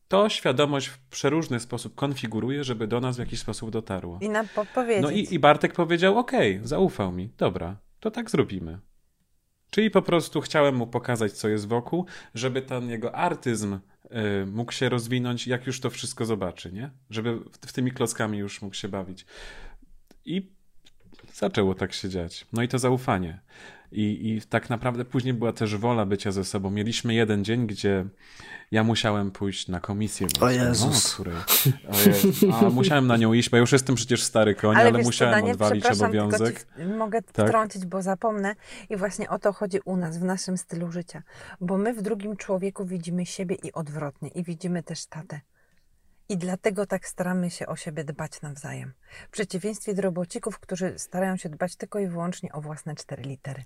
[0.07, 4.19] to świadomość w przeróżny sposób konfiguruje, żeby do nas w jakiś sposób dotarło.
[4.21, 5.03] I nam podpowiedzieć.
[5.03, 8.79] No i, i Bartek powiedział, okej, okay, zaufał mi, dobra, to tak zrobimy.
[9.69, 14.71] Czyli po prostu chciałem mu pokazać, co jest wokół, żeby ten jego artyzm y, mógł
[14.71, 16.91] się rozwinąć, jak już to wszystko zobaczy, nie?
[17.09, 19.25] Żeby w, w tymi klockami już mógł się bawić.
[20.25, 20.51] I
[21.33, 22.47] zaczęło tak się dziać.
[22.53, 23.39] No i to zaufanie.
[23.95, 26.69] I, I tak naprawdę później była też wola bycia ze sobą.
[26.69, 28.05] Mieliśmy jeden dzień, gdzie
[28.71, 30.27] ja musiałem pójść na komisję.
[30.41, 31.05] O Jezus.
[31.05, 31.35] No, której,
[32.53, 35.35] a musiałem na nią iść, bo już jestem przecież stary koń, ale, ale wiesz, musiałem
[35.35, 36.67] Daniel, odwalić obowiązek.
[36.97, 37.47] mogę tak?
[37.47, 38.55] wtrącić, bo zapomnę.
[38.89, 41.23] I właśnie o to chodzi u nas, w naszym stylu życia.
[41.61, 44.29] Bo my w drugim człowieku widzimy siebie i odwrotnie.
[44.29, 45.41] I widzimy też tatę.
[46.29, 48.93] I dlatego tak staramy się o siebie dbać nawzajem.
[49.27, 53.63] W przeciwieństwie do robocików, którzy starają się dbać tylko i wyłącznie o własne cztery litery.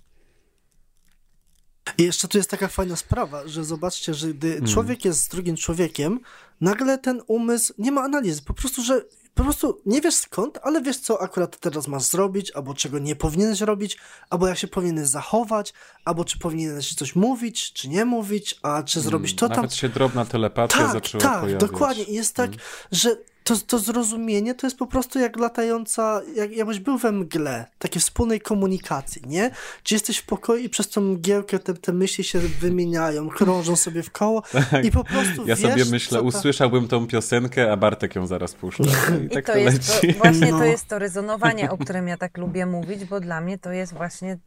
[1.97, 4.67] I jeszcze tu jest taka fajna sprawa, że zobaczcie, że gdy hmm.
[4.67, 6.19] człowiek jest z drugim człowiekiem,
[6.61, 8.41] nagle ten umysł nie ma analizy.
[8.41, 9.01] Po prostu, że
[9.39, 13.15] po prostu nie wiesz skąd, ale wiesz, co akurat teraz masz zrobić, albo czego nie
[13.15, 13.97] powinieneś robić,
[14.29, 15.73] albo jak się powinieneś zachować,
[16.05, 19.63] albo czy powinieneś coś mówić, czy nie mówić, a czy zrobić to Nawet tam.
[19.63, 21.69] Nawet się drobna telepatia tak, zaczęła tak, pojawiać.
[21.69, 22.03] dokładnie.
[22.03, 22.67] I jest tak, hmm.
[22.91, 23.17] że
[23.49, 28.01] to, to zrozumienie to jest po prostu jak latająca, jak, jakbyś był we mgle, takiej
[28.01, 29.51] wspólnej komunikacji, nie?
[29.83, 34.03] Gdzie jesteś w pokoju i przez tą mgiełkę te, te myśli się wymieniają, krążą sobie
[34.03, 34.41] w koło
[34.71, 34.85] tak.
[34.85, 38.83] i po prostu Ja wiesz, sobie myślę, usłyszałbym tą piosenkę, a Bartek ją zaraz puszcza.
[39.21, 40.57] I, I tak to, to jest to, właśnie no.
[40.57, 43.93] to jest to rezonowanie, o którym ja tak lubię mówić, bo dla mnie to jest
[43.93, 44.37] właśnie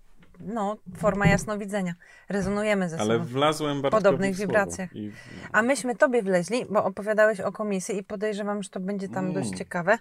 [0.47, 1.95] no, forma jasnowidzenia.
[2.29, 3.11] Rezonujemy ze sobą.
[3.11, 4.97] Ale wlazłem w podobnych wibracjach.
[4.97, 5.13] I...
[5.53, 9.33] A myśmy tobie wleźli, bo opowiadałeś o komisji i podejrzewam, że to będzie tam mm.
[9.33, 9.99] dość ciekawe.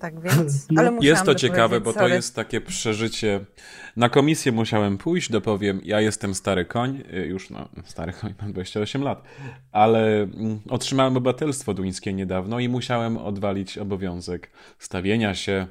[0.00, 0.80] Tak więc, no.
[0.80, 2.08] ale Jest to ciekawe, bo sorry.
[2.08, 3.40] to jest takie przeżycie.
[3.96, 8.52] Na komisję musiałem pójść, dopowiem, ja jestem stary koń, y, już no, stary koń, mam
[8.52, 9.22] 28 lat,
[9.72, 15.66] ale mm, otrzymałem obywatelstwo duńskie niedawno i musiałem odwalić obowiązek stawienia się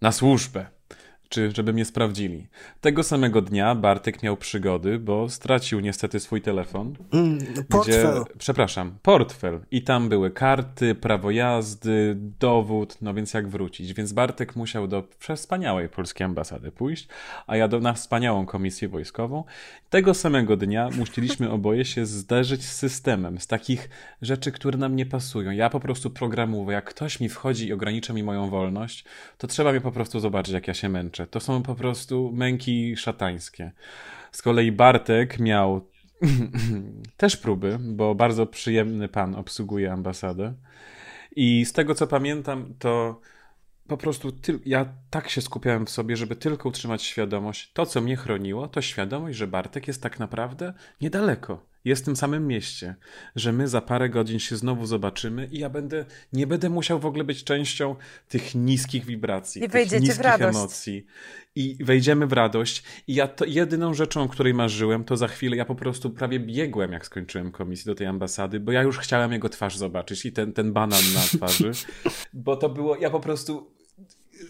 [0.00, 0.66] na służbę
[1.32, 2.46] czy żeby mnie sprawdzili.
[2.80, 6.94] Tego samego dnia Bartek miał przygody, bo stracił niestety swój telefon.
[7.12, 8.22] Mm, portfel.
[8.22, 9.60] Gdzie, przepraszam, portfel.
[9.70, 13.94] I tam były karty, prawo jazdy, dowód, no więc jak wrócić.
[13.94, 17.08] Więc Bartek musiał do wspaniałej polskiej ambasady pójść,
[17.46, 19.44] a ja do, na wspaniałą komisję wojskową.
[19.90, 23.88] Tego samego dnia musieliśmy oboje się zderzyć z systemem, z takich
[24.22, 25.50] rzeczy, które nam nie pasują.
[25.50, 29.04] Ja po prostu programuję, jak ktoś mi wchodzi i ogranicza mi moją wolność,
[29.38, 31.21] to trzeba mnie po prostu zobaczyć, jak ja się męczę.
[31.26, 33.72] To są po prostu męki szatańskie.
[34.32, 35.88] Z kolei Bartek miał
[37.16, 40.54] też próby, bo bardzo przyjemny pan obsługuje ambasadę.
[41.36, 43.20] I z tego co pamiętam, to
[43.88, 47.72] po prostu ty, ja tak się skupiałem w sobie, żeby tylko utrzymać świadomość.
[47.72, 51.71] To, co mnie chroniło, to świadomość, że Bartek jest tak naprawdę niedaleko.
[51.84, 52.94] Jest w tym samym mieście,
[53.36, 57.06] że my za parę godzin się znowu zobaczymy i ja będę, nie będę musiał w
[57.06, 57.96] ogóle być częścią
[58.28, 61.06] tych niskich wibracji, I tych niskich emocji.
[61.54, 62.82] I wejdziemy w radość.
[63.06, 66.40] I ja to jedyną rzeczą, o której marzyłem, to za chwilę ja po prostu prawie
[66.40, 70.32] biegłem, jak skończyłem komisję do tej ambasady, bo ja już chciałem jego twarz zobaczyć i
[70.32, 71.70] ten, ten banan na twarzy.
[72.32, 73.70] Bo to było, ja po prostu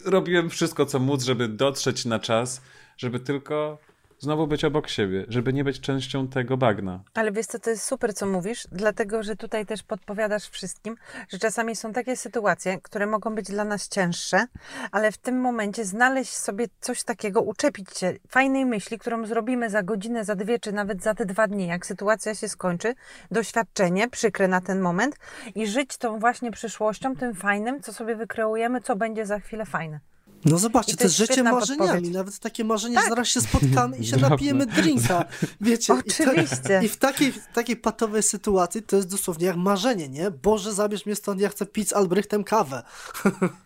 [0.05, 2.63] robiłem wszystko, co móc, żeby dotrzeć na czas,
[2.97, 3.79] żeby tylko
[4.23, 7.01] znowu być obok siebie, żeby nie być częścią tego bagna.
[7.15, 10.97] Ale wiesz co, to jest super, co mówisz, dlatego, że tutaj też podpowiadasz wszystkim,
[11.29, 14.47] że czasami są takie sytuacje, które mogą być dla nas cięższe,
[14.93, 19.83] ale w tym momencie znaleźć sobie coś takiego, uczepić się fajnej myśli, którą zrobimy za
[19.83, 22.95] godzinę, za dwie, czy nawet za te dwa dni, jak sytuacja się skończy,
[23.31, 25.17] doświadczenie przykre na ten moment
[25.55, 30.01] i żyć tą właśnie przyszłością, tym fajnym, co sobie wykreujemy, co będzie za chwilę fajne.
[30.45, 31.89] No zobaczcie, to, to jest życie marzeniami.
[31.89, 32.15] Podpowiedź.
[32.15, 33.05] Nawet takie marzenie, tak.
[33.05, 35.25] że zaraz się spotkamy i się napijemy drinka.
[35.61, 36.81] Wiecie, Oczywiście.
[36.83, 40.31] I, i w takiej, takiej patowej sytuacji to jest dosłownie jak marzenie, nie?
[40.31, 42.83] Boże, zabierz mnie stąd, ja chcę pić z Albrechtem kawę.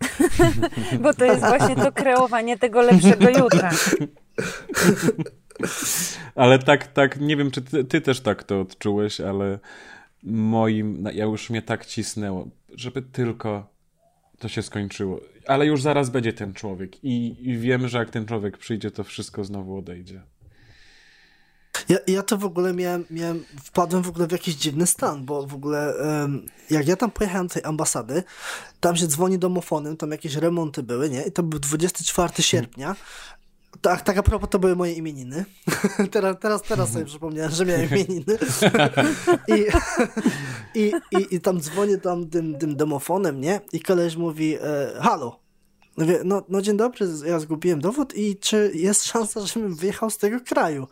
[1.02, 3.70] Bo to jest właśnie to kreowanie tego lepszego jutra.
[6.34, 9.58] Ale tak, tak, nie wiem, czy ty, ty też tak to odczułeś, ale
[10.22, 13.75] moim, ja już mnie tak cisnęło, żeby tylko
[14.38, 15.20] to się skończyło.
[15.46, 19.04] Ale już zaraz będzie ten człowiek i, i wiem, że jak ten człowiek przyjdzie, to
[19.04, 20.22] wszystko znowu odejdzie.
[21.88, 25.46] Ja, ja to w ogóle miałem, miałem, wpadłem w ogóle w jakiś dziwny stan, bo
[25.46, 28.22] w ogóle um, jak ja tam pojechałem do tej ambasady,
[28.80, 31.22] tam się dzwoni domofonem, tam jakieś remonty były, nie?
[31.22, 32.96] I to był 24 sierpnia,
[33.80, 35.44] tak, tak a propos, to były moje imieniny.
[36.12, 38.38] teraz, teraz, teraz sobie przypomniałem, że miałem imieniny.
[39.56, 39.66] I,
[40.74, 43.60] i, i, I tam dzwonię tam tym, tym domofonem, nie?
[43.72, 45.40] I koleś mówi, e, halo.
[45.96, 50.18] Mówię, no, no dzień dobry, ja zgubiłem dowód i czy jest szansa, żebym wyjechał z
[50.18, 50.88] tego kraju?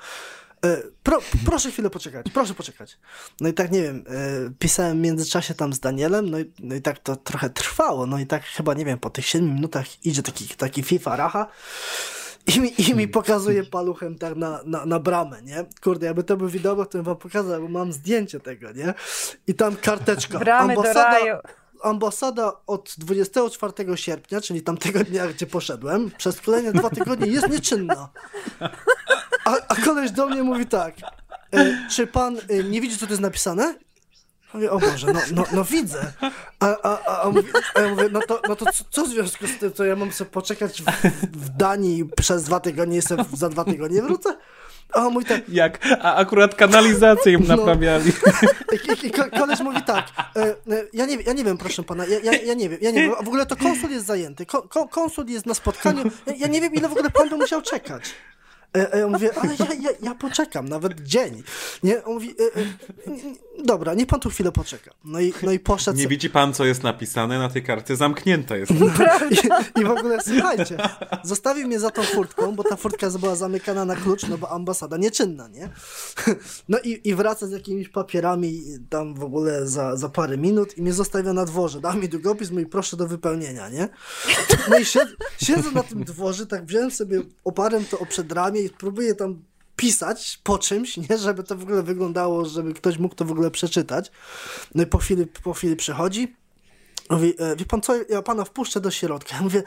[0.64, 2.98] E, pro, proszę chwilę poczekać, proszę poczekać.
[3.40, 6.74] No i tak nie wiem, e, pisałem w międzyczasie tam z Danielem, no i, no
[6.74, 10.04] i tak to trochę trwało, no i tak chyba, nie wiem, po tych 7 minutach
[10.06, 11.46] idzie taki, taki FIFA racha
[12.46, 15.64] i mi, i mi pokazuje paluchem tak na, na, na bramę, nie?
[15.82, 18.94] Kurde, jakby to był wideo, to bym wam pokazał, bo mam zdjęcie tego, nie?
[19.46, 20.38] I tam karteczka.
[20.38, 21.40] Bramy ambasada.
[21.82, 28.08] Ambasada od 24 sierpnia, czyli tamtego dnia, gdzie poszedłem, przez kolejne dwa tygodnie jest nieczynna.
[29.44, 30.94] A, a koleś do mnie mówi tak,
[31.54, 33.74] e, czy pan e, nie widzi, co tu jest napisane?
[34.54, 36.12] Mówię, o Boże, no, no, no widzę.
[36.60, 39.46] A, a, a, mówi, a ja mówię, no to, no to co, co w związku
[39.46, 40.84] z tym, to ja mam sobie poczekać w,
[41.36, 44.36] w Danii przez dwa tygodnie, jestem za dwa tygodnie wrócę?
[44.92, 45.48] A mój tak.
[45.48, 45.86] Jak?
[46.00, 47.56] A akurat kanalizację im no.
[47.56, 48.12] naprawiali.
[48.72, 50.06] I, i, koleś mówi tak.
[50.36, 50.54] E, e,
[50.92, 53.14] ja, nie, ja nie wiem, proszę pana, ja, ja, ja nie wiem, ja nie wiem.
[53.14, 54.46] W ogóle to konsul jest zajęty.
[54.46, 56.02] Ko, konsul jest na spotkaniu.
[56.26, 58.14] Ja, ja nie wiem, ile w ogóle pan by musiał czekać.
[58.74, 61.42] E, ja mówię, ale ja, ja, ja poczekam, nawet dzień.
[61.82, 62.04] Nie?
[62.04, 64.90] On mówi, e, e, dobra, niech pan tu chwilę poczeka.
[65.04, 65.98] No i, no i poszedł.
[65.98, 67.96] Nie widzi pan, co jest napisane na tej karcie?
[67.96, 68.72] Zamknięta jest.
[69.30, 70.76] I, I, w ogóle, słuchajcie,
[71.22, 74.96] zostawił mnie za tą furtką, bo ta furtka była zamykana na klucz, no bo ambasada
[74.96, 75.68] nieczynna, nie?
[76.68, 80.82] No i, i wraca z jakimiś papierami tam w ogóle za, za parę minut i
[80.82, 81.80] mnie zostawia na dworze.
[81.80, 83.88] Da mi długopis, mój proszę do wypełnienia, nie?
[84.70, 85.12] No i siedzę,
[85.42, 89.42] siedzę na tym dworze, tak wziąłem sobie, oparłem to o przedramię próbuję tam
[89.76, 93.50] pisać po czymś, nie, żeby to w ogóle wyglądało, żeby ktoś mógł to w ogóle
[93.50, 94.10] przeczytać.
[94.74, 96.36] No i po chwili, po chwili przychodzi,
[97.10, 99.36] mówi, e, wie pan co, ja pana wpuszczę do środka.
[99.36, 99.62] Ja mówię,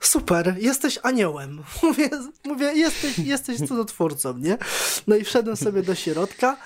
[0.00, 1.62] super, jesteś aniołem.
[1.82, 2.10] Mówię,
[2.44, 4.58] mówię jesteś, jesteś cudotwórcą, nie?
[5.06, 6.56] No i wszedłem sobie do środka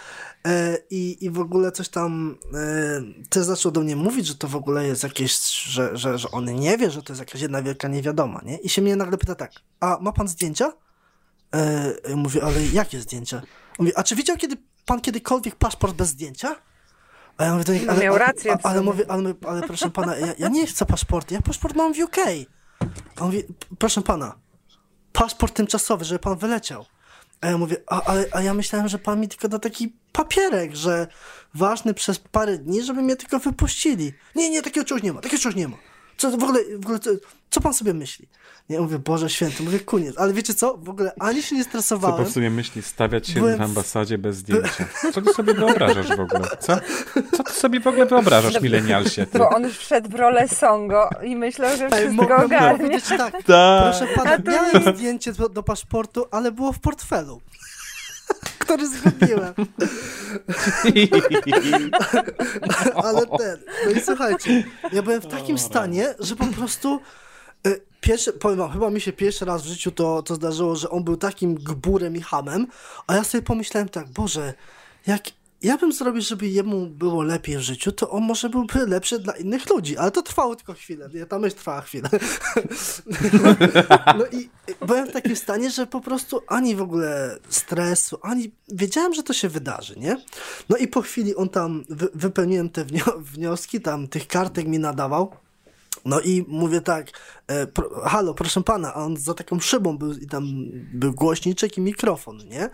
[0.47, 4.49] e, i, i w ogóle coś tam e, też zaczął do mnie mówić, że to
[4.49, 7.63] w ogóle jest jakieś, że, że, że on nie wie, że to jest jakaś jedna
[7.63, 8.59] wielka niewiadoma, nie?
[8.59, 10.73] I się mnie nagle pyta tak, a ma pan zdjęcia?
[11.55, 13.43] E, mówię, ale jakie zdjęcia?
[13.79, 16.57] Mówi, a czy widział kiedy pan kiedykolwiek paszport bez zdjęcia?
[17.39, 18.53] A ja mówię do nich, ale, miał rację.
[18.53, 21.95] Ale, ale, mówię, ale, ale proszę pana, ja, ja, nie chcę paszportu, ja paszport mam
[21.95, 22.17] w UK.
[23.17, 23.43] A on mówi,
[23.79, 24.39] proszę pana,
[25.13, 26.85] paszport tymczasowy, żeby pan wyleciał.
[27.41, 30.77] A ja mówię, a, a, a ja myślałem, że pan mi tylko da taki papierek,
[30.77, 31.07] że
[31.55, 34.13] ważny przez parę dni, żeby mnie tylko wypuścili.
[34.35, 35.77] Nie, nie, takiego czegoś nie ma, takiego czegoś nie ma.
[36.19, 37.11] Co w ogóle, w ogóle co,
[37.51, 38.29] co pan sobie myśli?
[38.69, 40.19] Nie, ja mówię, Boże Święty, mówię, koniec.
[40.19, 40.77] Ale wiecie co?
[40.77, 42.25] W ogóle ani się nie Co stresowałem.
[42.25, 44.89] po sobie myśli stawiać się Byłem w ambasadzie bez zdjęcia?
[45.13, 46.49] Co ty sobie wyobrażasz w ogóle?
[46.61, 46.77] Co?
[47.37, 49.27] Co ty sobie w ogóle wyobrażasz, milenialsie?
[49.27, 49.39] Ty?
[49.39, 53.01] Bo on już wszedł w rolę Songo i myślał, że wszystko ogarnie.
[53.01, 53.19] tak.
[53.19, 53.43] Tak.
[53.83, 57.41] Proszę pana, miałem zdjęcie do, do paszportu, ale było w portfelu.
[58.59, 59.55] Który zgubiłem.
[63.05, 63.59] Ale ten.
[63.85, 67.01] No i słuchajcie, ja byłem w takim stanie, że po prostu.
[67.67, 70.91] y, Pierwszy, powiem wam, chyba mi się pierwszy raz w życiu to, to zdarzyło, że
[70.91, 72.67] on był takim gburem i hamem,
[73.07, 74.55] a ja sobie pomyślałem tak, Boże,
[75.07, 75.23] jak
[75.63, 79.33] ja bym zrobił, żeby jemu było lepiej w życiu, to on może byłby lepszy dla
[79.33, 81.27] innych ludzi, ale to trwało tylko chwilę, nie?
[81.27, 82.09] ta myśl trwała chwilę.
[84.19, 84.49] No i
[84.87, 89.33] byłem w takim stanie, że po prostu ani w ogóle stresu, ani wiedziałem, że to
[89.33, 90.17] się wydarzy, nie?
[90.69, 94.79] No i po chwili on tam, wy, wypełniłem te wnio- wnioski, tam tych kartek mi
[94.79, 95.33] nadawał.
[96.09, 97.07] No i mówię tak,
[97.47, 100.45] e, pro, halo, proszę pana, a on za taką szybą był i tam
[100.93, 102.71] był głośniczek i mikrofon, nie?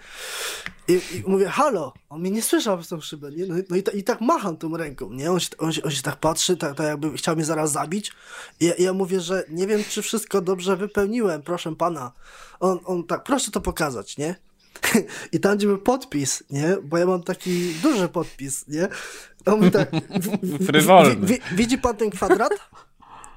[0.88, 3.46] I, i mówię, halo, on mnie nie słyszał przez tą szybę, nie?
[3.46, 5.30] No, i- no i, ta, i tak macham tą ręką, nie?
[5.32, 8.12] On się, on się, on się tak patrzy, tak, tak jakby chciał mnie zaraz zabić.
[8.60, 12.12] I ja, ja mówię, że nie wiem, czy wszystko dobrze wypełniłem, proszę pana.
[12.60, 14.34] On, on tak, proszę to pokazać, nie?
[15.32, 16.76] I tam, gdzie był podpis, nie?
[16.82, 18.88] Bo ja mam taki duży podpis, nie?
[19.46, 19.90] On mówi tak...
[19.92, 21.26] w- w- Frywolny.
[21.26, 22.52] wi- widzi pan ten kwadrat?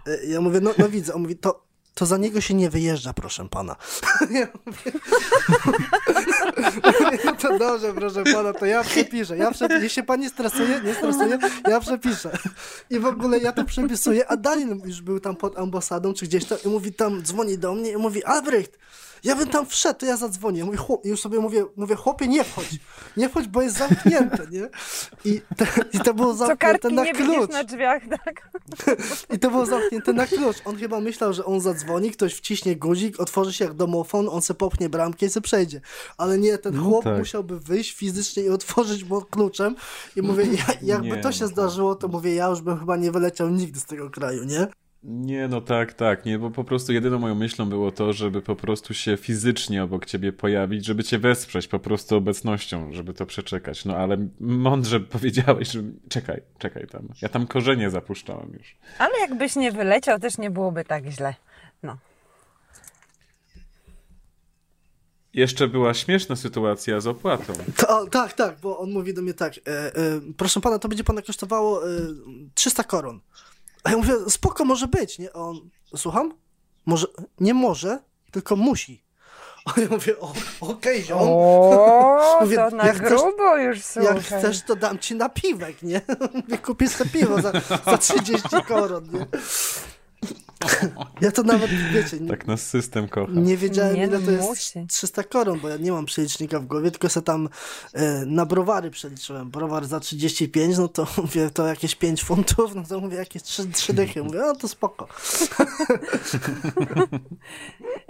[0.07, 1.13] E, Ja mówię, no, no widzę.
[1.13, 3.75] On mówi, to, to za niego się nie wyjeżdża, proszę pana.
[4.31, 4.91] Ja mówię,
[7.41, 9.37] to dobrze, proszę pana, to ja przepiszę.
[9.37, 9.81] Ja przepiszę.
[9.83, 11.37] Jeśli się pan nie stresuje, nie stresuje,
[11.67, 12.37] ja przepiszę.
[12.89, 16.45] I w ogóle ja to przepisuję, a Dalin już był tam pod ambasadą, czy gdzieś
[16.45, 18.77] tam i mówi tam, dzwoni do mnie i mówi, Albrecht,
[19.23, 20.59] ja bym tam wszedł, to ja zadzwonię.
[20.59, 22.79] Ja mówię, chłop, już sobie mówię, mówię, chłopie, nie wchodź.
[23.17, 24.69] Nie wchodź, bo jest zamknięte, nie?
[25.25, 27.51] I, te, i to było zamknięte na klucz.
[27.51, 28.49] na drzwiach, tak?
[29.35, 30.57] I to było zamknięte na klucz.
[30.65, 34.53] On chyba myślał, że on zadzwoni, ktoś wciśnie guzik, otworzy się jak domofon, on se
[34.53, 35.81] popchnie bramkę i se przejdzie.
[36.17, 37.17] Ale nie, ten No chłop tak.
[37.19, 39.75] musiałby wyjść fizycznie i otworzyć mu kluczem.
[40.15, 41.47] I mówię, ja, jakby Nie, to się no.
[41.47, 44.67] zdarzyło, to mówię, ja już bym chyba nie wyleciał nigdy z tego kraju, nie?
[45.09, 48.55] Nie, no tak, tak, nie, bo po prostu jedyną moją myślą było to, żeby po
[48.55, 53.85] prostu się fizycznie obok ciebie pojawić, żeby cię wesprzeć po prostu obecnością, żeby to przeczekać.
[53.85, 57.07] No ale mądrze powiedziałeś, że czekaj, czekaj tam.
[57.21, 58.75] Ja tam korzenie zapuszczałem już.
[58.99, 61.33] Ale jakbyś nie wyleciał, też nie byłoby tak źle.
[61.83, 61.97] No.
[65.33, 67.53] Jeszcze była śmieszna sytuacja z opłatą.
[67.77, 70.87] To, o, tak, tak, bo on mówi do mnie tak, e, e, proszę pana, to
[70.87, 71.97] będzie pana kosztowało e,
[72.53, 73.19] 300 koron.
[73.87, 75.29] A ja mówię, spoko, może być, nie?
[75.35, 76.33] A on, słucham?
[76.85, 77.07] Może,
[77.39, 77.99] nie może,
[78.31, 79.03] tylko musi.
[79.65, 80.15] A ja mówię,
[80.61, 81.17] okej, ziom.
[81.21, 84.15] O, Mówię, to na jak chcesz- grubo już słuchaj.
[84.15, 86.01] Jak chcesz, to dam ci napiwek, nie?
[86.33, 87.51] Mówię, kupię sobie piwo za,
[87.85, 89.25] za 30 koron, nie?
[91.21, 93.31] Ja to nawet, wiecie, Tak nas system kocha.
[93.35, 94.85] nie wiedziałem, Nie, ile to jest musi.
[94.87, 97.49] 300 koron, bo ja nie mam przelicznika w głowie, tylko se tam
[97.93, 99.49] e, na browary przeliczyłem.
[99.51, 103.67] Browar za 35, no to mówię, to jakieś 5 funtów, no to mówię, jakieś 3,
[103.71, 104.23] 3 dychy.
[104.23, 105.07] Mówię, no to spoko.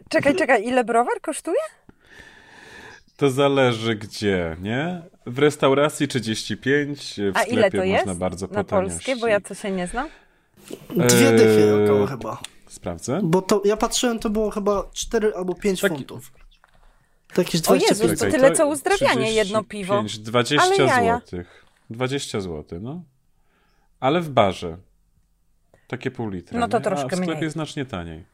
[0.10, 1.60] Czekaj, czekaj, ile browar kosztuje?
[3.18, 5.01] To zależy gdzie, nie?
[5.26, 9.28] W restauracji 35, w A sklepie ile to jest można bardzo na po polskie, bo
[9.28, 10.08] ja to się nie znam.
[10.89, 12.41] Dwie Eee, dychy około chyba.
[12.68, 13.20] Sprawdzę.
[13.24, 16.32] Bo to, ja patrzyłem, to było chyba 4 albo 5 Taki- funtów.
[17.34, 20.03] To jakieś O Jezus, 25 to tyle, co uzdrawianie, jedno piwo.
[20.03, 21.18] 35, 20 Ale jaja.
[21.20, 21.65] złotych.
[21.89, 23.03] 20 zł, no.
[23.99, 24.78] Ale w barze.
[25.88, 26.59] Takie pół litra.
[26.59, 26.84] No to nie?
[26.84, 27.49] troszkę A w sklepie mniej.
[27.49, 28.26] znacznie taniej.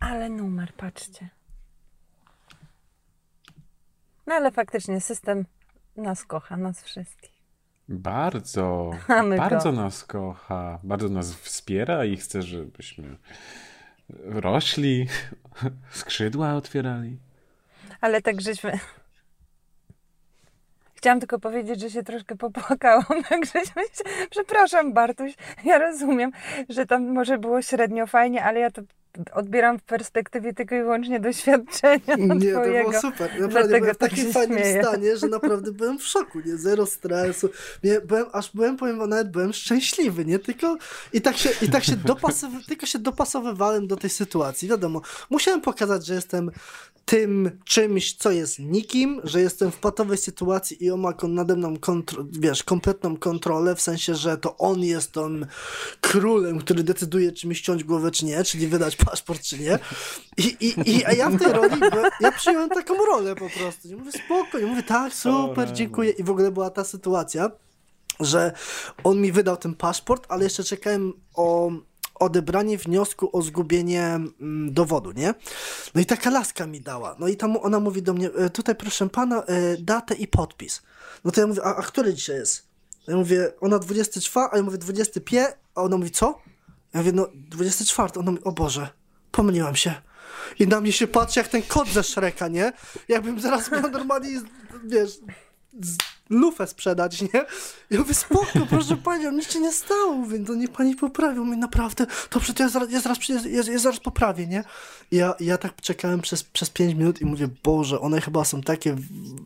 [0.00, 1.28] Ale numer, patrzcie.
[4.26, 5.44] No ale faktycznie system
[5.96, 7.39] nas kocha, nas wszystkich.
[7.90, 8.90] Bardzo,
[9.36, 9.82] bardzo go.
[9.82, 13.16] nas kocha, bardzo nas wspiera i chce, żebyśmy
[14.24, 15.06] rośli,
[15.90, 17.18] skrzydła otwierali.
[18.00, 18.78] Ale tak żeśmy...
[20.94, 24.26] Chciałam tylko powiedzieć, że się troszkę popłakałam, tak żeśmy się...
[24.30, 25.34] Przepraszam Bartuś,
[25.64, 26.32] ja rozumiem,
[26.68, 28.82] że tam może było średnio fajnie, ale ja to
[29.32, 32.90] odbieram w perspektywie tylko i wyłącznie doświadczenia Nie, to twojego.
[32.90, 33.40] było super.
[33.40, 34.82] Naprawdę byłem w tak takim fajnym śmieję.
[34.82, 36.56] stanie, że naprawdę byłem w szoku, nie?
[36.56, 37.48] Zero stresu.
[37.84, 40.38] Nie, byłem, aż byłem, powiem wam, nawet byłem szczęśliwy, nie?
[40.38, 40.76] Tylko
[41.12, 44.68] i tak się, i tak się, dopasowy, tylko się dopasowywałem do tej sytuacji.
[44.68, 45.00] Wiadomo,
[45.30, 46.50] musiałem pokazać, że jestem
[47.10, 51.76] tym czymś, co jest nikim, że jestem w patowej sytuacji i on ma nade mną,
[51.78, 55.46] kontro, wiesz, kompletną kontrolę, w sensie, że to on jest tym
[56.00, 59.78] królem, który decyduje, czy mi ściąć głowę, czy nie, czyli wydać paszport, czy nie.
[60.36, 61.80] I, i, i a ja w tej roli,
[62.20, 63.88] ja przyjąłem taką rolę po prostu.
[63.88, 66.10] Nie mówię, spokojnie, mówię, tak, super, dziękuję.
[66.10, 67.50] I w ogóle była ta sytuacja,
[68.20, 68.52] że
[69.04, 71.70] on mi wydał ten paszport, ale jeszcze czekałem o
[72.20, 75.34] odebranie wniosku o zgubienie mm, dowodu, nie?
[75.94, 77.16] No i taka laska mi dała.
[77.18, 80.82] No i tam ona mówi do mnie, e, tutaj proszę pana, e, datę i podpis.
[81.24, 82.66] No to ja mówię, a, a który dzisiaj jest?
[83.08, 86.38] Ja mówię, ona 24, a ja mówię 25, a ona mówi, co?
[86.94, 88.88] Ja mówię, no 24, ona mówi, o Boże,
[89.30, 89.94] pomyliłam się.
[90.58, 92.72] I na mnie się patrzy jak ten kot ze Shreka, nie?
[93.08, 94.40] Jakbym zaraz miał normalnie,
[94.84, 95.10] wiesz,
[96.30, 97.44] lufę sprzedać, nie?
[97.90, 100.12] Ja mówię, spoko, proszę panią, nic się nie stało.
[100.12, 101.44] Mówię, to nie pani poprawił.
[101.44, 104.64] Mówię, naprawdę, to przecież ja zaraz, ja zaraz, ja, ja zaraz poprawię, nie?
[105.10, 108.60] I ja, ja tak czekałem przez, przez pięć minut i mówię, Boże, one chyba są
[108.60, 108.96] takie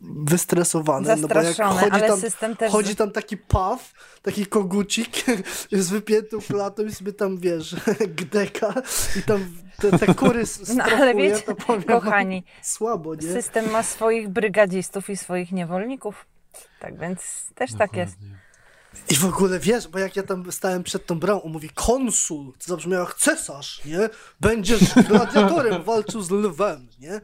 [0.03, 1.15] wystresowane.
[1.15, 2.71] No bo jak chodzi tam, system też...
[2.71, 5.09] chodzi tam taki paw, taki kogucik
[5.71, 7.75] z wypiętą klatą i sobie tam, wiesz,
[8.17, 8.73] gdeka
[9.19, 9.45] i tam
[9.77, 10.43] te, te kury
[10.75, 13.21] no, ale wiecie, to powiem, kochani, słabo, nie?
[13.21, 16.25] System ma swoich brygadzistów i swoich niewolników.
[16.85, 17.77] Tak więc też Dokładnie.
[17.77, 18.17] tak jest.
[19.09, 22.53] I w ogóle wiesz, bo jak ja tam stałem przed tą bramą, on mówi konsul,
[22.53, 24.09] to zabrzmiało jak cesarz, nie?
[24.39, 27.21] Będziesz gladiatorem, walczył z lwem, nie?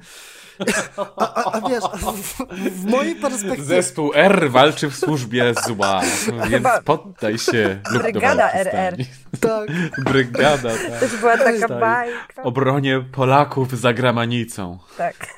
[1.17, 3.63] A, a, a wiesz, w, w, mojej perspektywie...
[3.63, 6.01] Zespół R walczy w służbie zła,
[6.49, 8.97] więc poddaj się lub Brygada RR.
[9.39, 9.69] Tak.
[10.03, 10.99] Brygada, tak.
[10.99, 12.43] Też była taka bajka.
[12.43, 14.79] Obronie Polaków za gramanicą.
[14.97, 15.35] Tak,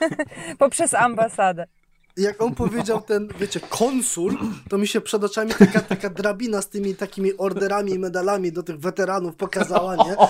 [0.59, 1.67] poprzez ambasadę
[2.17, 4.37] jak on powiedział ten, wiecie, konsul,
[4.69, 8.63] to mi się przed oczami taka, taka drabina z tymi takimi orderami i medalami do
[8.63, 10.15] tych weteranów pokazała, nie?
[10.19, 10.27] A,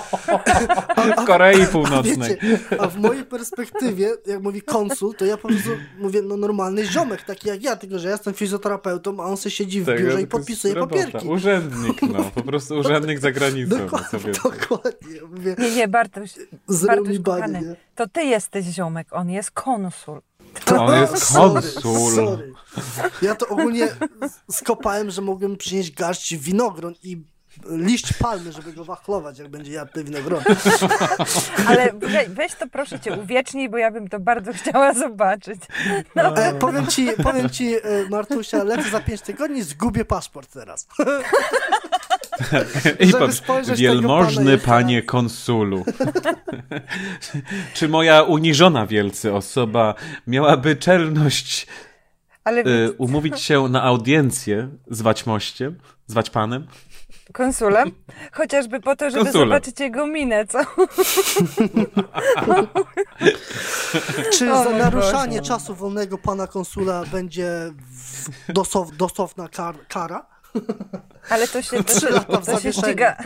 [0.96, 2.38] a, w Korei Północnej.
[2.42, 5.70] A, wiecie, a w mojej perspektywie, jak mówi konsul, to ja po prostu
[6.00, 9.52] mówię, no normalny ziomek, taki jak ja, tylko że ja jestem fizjoterapeutą, a on se
[9.52, 11.28] siedzi w biurze i podpisuje papierki.
[11.28, 13.78] Urzędnik, no, po prostu urzędnik za granicą.
[13.78, 14.34] Dokładnie, sobie.
[14.34, 15.22] dokładnie.
[15.32, 16.32] Mówię, nie, nie, Bartosz,
[16.88, 17.76] Bartosz kochany, nie?
[17.96, 20.22] to ty jesteś ziomek, on jest konsul.
[20.66, 22.16] To on jest konsul.
[22.16, 22.54] Sorry,
[23.22, 23.88] Ja to ogólnie
[24.52, 27.24] skopałem, że mogłem przynieść garść winogron i
[27.70, 30.44] liść palmy, żeby go wachlować, jak będzie jadł te winogrony.
[31.68, 31.94] Ale
[32.28, 35.62] weź to proszę cię uwiecznij, bo ja bym to bardzo chciała zobaczyć.
[36.16, 36.36] No.
[36.38, 37.80] E, powiem ci, powiem ci e,
[38.10, 40.88] Martusia, lecę za pięć tygodni, zgubię paszport teraz.
[43.00, 43.28] I po,
[43.76, 45.06] wielmożny panie raz.
[45.06, 45.86] konsulu.
[47.74, 49.96] Czy moja uniżona wielce osoba
[50.28, 51.68] miałaby czelność
[52.48, 56.68] y, umówić się na audiencję zwać mościem, zwać panem?
[57.34, 57.92] Konsulem?
[58.32, 59.48] Chociażby po to, żeby Konsulem.
[59.48, 60.60] zobaczyć jego minę, co?
[64.34, 65.50] Czy za naruszanie Boże.
[65.50, 67.50] czasu wolnego pana konsula będzie
[68.50, 70.33] dosow, dosowna kar, kara?
[71.30, 73.18] Ale to się, to, to, to się ściga.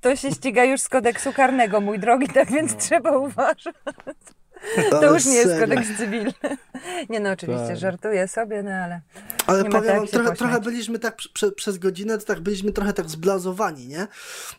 [0.00, 2.78] To się ściga już z kodeksu karnego, mój drogi, tak więc no.
[2.78, 3.74] trzeba uważać.
[4.90, 6.32] To, to już nie jest kodeks cywilny.
[7.10, 7.76] Nie no, oczywiście, tak.
[7.76, 9.00] żartuję sobie, no ale.
[9.46, 13.10] Ale powiem wam, trochę, trochę, byliśmy tak prze, przez godzinę, to tak byliśmy trochę tak
[13.10, 14.06] zblazowani, nie?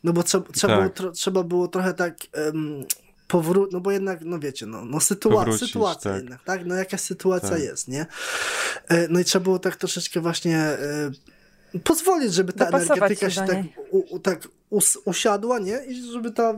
[0.03, 0.83] No bo trzeba, trzeba, tak.
[0.83, 2.13] było, tro, trzeba było trochę tak.
[2.45, 2.85] Um,
[3.27, 6.21] powrót, no bo jednak, no wiecie, no, no sytua sytuacja tak.
[6.21, 6.65] jednak, tak?
[6.65, 7.59] No jakaś sytuacja tak.
[7.59, 8.05] jest, nie?
[8.87, 10.77] E, no i trzeba było tak troszeczkę właśnie e,
[11.84, 13.57] pozwolić, żeby ta energetyka się, tak,
[13.91, 15.80] u, tak us, usiadła, nie?
[15.88, 16.53] I żeby ta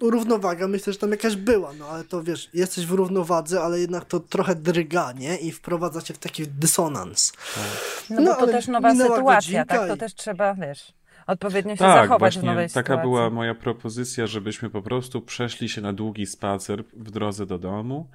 [0.00, 4.04] równowaga, myślę, że tam jakaś była, no ale to wiesz, jesteś w równowadze, ale jednak
[4.04, 5.36] to trochę drga, nie?
[5.36, 7.32] I wprowadza cię w taki dysonans.
[7.32, 7.64] Tak.
[8.10, 9.88] No, no bo to też nowa sytuacja, tak?
[9.88, 13.02] To też trzeba, wiesz odpowiednio się tak, zachować właśnie w nowej taka sytuacji.
[13.02, 18.06] była moja propozycja, żebyśmy po prostu przeszli się na długi spacer w drodze do domu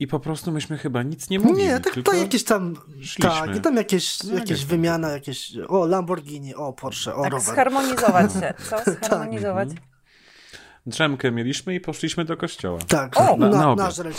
[0.00, 1.68] i po prostu myśmy chyba nic nie mówili.
[1.68, 2.74] Nie, tak to jakieś tam.
[3.02, 3.30] Szliśmy.
[3.30, 5.52] Tak, i tam jakieś, no, jakieś wymiana, jakieś.
[5.68, 7.54] O, Lamborghini, o, Porsche, o, tak, rower.
[7.54, 8.54] Zharmonizować się.
[8.70, 8.76] Co?
[8.76, 9.08] Tak.
[9.08, 9.68] Zharmonizować.
[9.68, 9.78] Tak.
[10.86, 12.78] Drzemkę mieliśmy i poszliśmy do kościoła.
[12.88, 14.14] Tak, o, na, na, na nasz mm.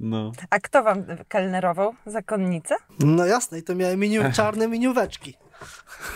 [0.00, 0.32] No.
[0.50, 1.94] A kto wam kelnerował?
[2.06, 2.76] Zakonnicę?
[2.98, 5.34] No jasne, i to miały miniu, czarne minióweczki.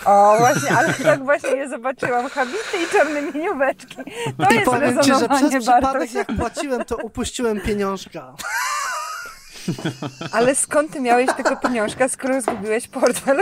[0.04, 2.28] O, właśnie, ale tak właśnie je zobaczyłam.
[2.28, 3.96] Habity i czarne minióweczki.
[4.38, 8.34] To I jest powiem ci, że przez przypadek jak płaciłem, to upuściłem pieniążka.
[10.32, 13.40] Ale skąd ty miałeś tego pieniążka, skoro zgubiłeś portfel?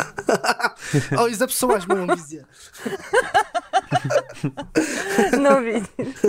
[1.19, 2.45] Oj, zepsułaś moją wizję.
[5.43, 6.21] No widzisz.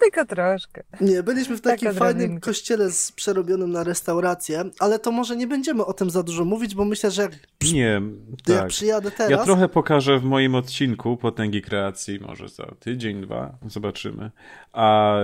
[0.00, 0.82] Tylko troszkę.
[1.00, 5.84] Nie, byliśmy w takim fajnym kościele z przerobionym na restaurację, ale to może nie będziemy
[5.84, 7.74] o tym za dużo mówić, bo myślę, że jak, przy...
[7.74, 8.02] nie,
[8.48, 8.68] jak tak.
[8.68, 9.30] przyjadę teraz...
[9.30, 14.30] Ja trochę pokażę w moim odcinku Potęgi Kreacji, może za tydzień, dwa, zobaczymy.
[14.72, 15.16] A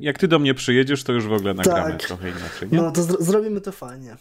[0.00, 2.02] jak ty do mnie przyjedziesz, to już w ogóle nagramy tak.
[2.02, 2.78] trochę inaczej, nie?
[2.78, 4.16] No to zrobimy to fajnie.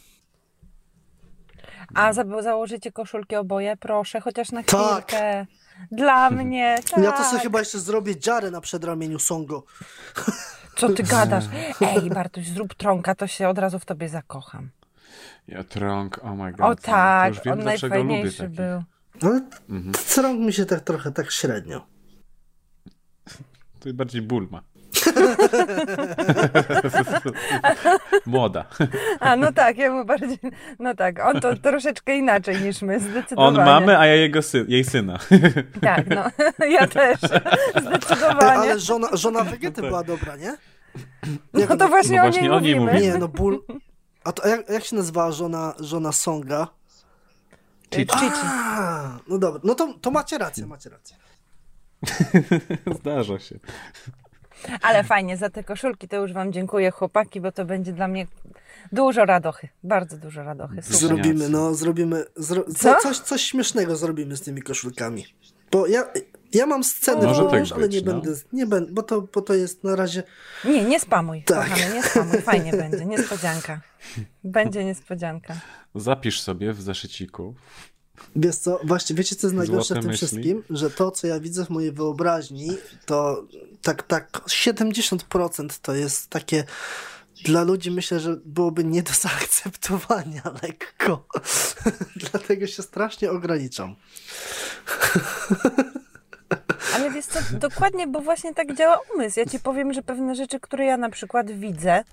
[1.94, 3.78] A za założycie koszulki oboje?
[3.78, 4.82] Proszę, chociaż na tak.
[4.82, 5.46] chwilkę.
[5.46, 5.48] Tak.
[5.92, 7.04] Dla mnie, tak.
[7.04, 9.64] Ja to sobie chyba jeszcze zrobię dziarę na przedramieniu Songo.
[10.78, 11.46] Co ty gadasz?
[11.82, 14.70] Ej, Bartuś, zrób trąka, to się od razu w tobie zakocham.
[15.48, 16.62] Ja trąg, oh my god.
[16.62, 18.84] O tak, już wiem, on najfajniejszy był.
[19.22, 19.42] Ale
[20.16, 21.86] trąg mi się tak trochę tak średnio.
[23.80, 24.64] To bardziej ból ma.
[28.26, 28.66] Młoda.
[29.20, 30.38] A, no tak, ja mu bardziej,
[30.80, 33.60] no tak, on to troszeczkę inaczej niż my, zdecydowanie.
[33.60, 35.20] On mamy, a ja jego sy jej syna.
[35.82, 36.24] Tak, no,
[36.80, 37.20] ja też,
[37.82, 38.60] zdecydowanie.
[38.60, 40.58] ale żona, żona Wegety była dobra, nie?
[41.54, 42.94] No Jak to ona- właśnie No o niej właśnie o niej mówimy.
[42.94, 43.14] mówimy.
[43.14, 43.64] Nie, no ból...
[44.24, 46.68] A to jak, jak się nazywała żona, żona Songa?
[47.96, 48.20] Chichi.
[48.20, 48.42] Chichi.
[48.44, 51.18] A, no dobra, no to, to macie rację, macie rację.
[53.00, 53.60] Zdarza się.
[54.82, 58.28] Ale fajnie, za te koszulki to już wam dziękuję chłopaki, bo to będzie dla mnie
[58.92, 60.82] dużo radochy, bardzo dużo radochy.
[60.82, 60.98] Super.
[60.98, 62.26] Zrobimy, no, zrobimy.
[62.36, 62.64] Zro...
[62.64, 62.74] Co?
[62.74, 62.96] Co?
[63.02, 65.26] Coś, coś śmiesznego zrobimy z tymi koszulkami.
[65.72, 66.04] Bo ja,
[66.54, 68.14] ja mam sceny Może w tak ale nie no.
[68.14, 70.24] będę, nie będę, bo to, bo to jest na razie.
[70.66, 71.70] Nie, nie spamuj, Tak.
[71.70, 73.82] kochany, nie spamuj, fajnie będzie, niespodzianka.
[74.44, 75.56] Będzie niespodzianka.
[75.96, 77.56] Zapisz sobie w zeszyciku.
[78.36, 80.28] Wiesz co, właśnie, wiecie co jest najgorsze w tym myśli.
[80.28, 80.64] wszystkim?
[80.70, 83.46] Że to, co ja widzę w mojej wyobraźni, to
[83.82, 86.64] tak, tak 70% to jest takie
[87.44, 91.26] dla ludzi myślę, że byłoby nie do zaakceptowania lekko.
[92.32, 93.96] Dlatego się strasznie ograniczam.
[96.96, 99.40] Ale wiesz co, dokładnie, bo właśnie tak działa umysł.
[99.40, 102.04] Ja ci powiem, że pewne rzeczy, które ja na przykład widzę,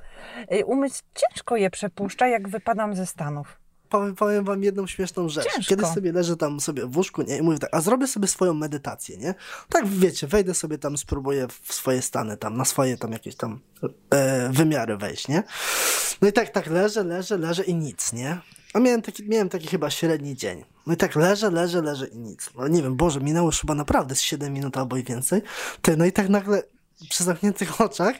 [0.52, 3.58] y, umysł ciężko je przepuszcza, jak wypadam ze Stanów.
[3.88, 5.44] Powiem, powiem wam jedną śmieszną rzecz.
[5.44, 5.68] Ciężko.
[5.68, 8.54] Kiedy sobie leżę tam sobie w łóżku, nie, i mówię tak, a zrobię sobie swoją
[8.54, 9.34] medytację, nie?
[9.68, 13.60] Tak wiecie, wejdę sobie tam, spróbuję w swoje stany tam, na swoje tam jakieś tam
[14.10, 15.42] e, wymiary wejść, nie?
[16.22, 18.38] No i tak, tak leżę, leżę, leżę i nic, nie?
[18.74, 20.64] A miałem taki, miałem taki chyba średni dzień.
[20.86, 22.50] No i tak leżę, leżę, leżę i nic.
[22.58, 25.42] No nie wiem, Boże, minęło już chyba naprawdę z 7 minut albo i więcej.
[25.82, 26.62] Ty, no i tak nagle
[27.10, 28.16] przy zamkniętych oczach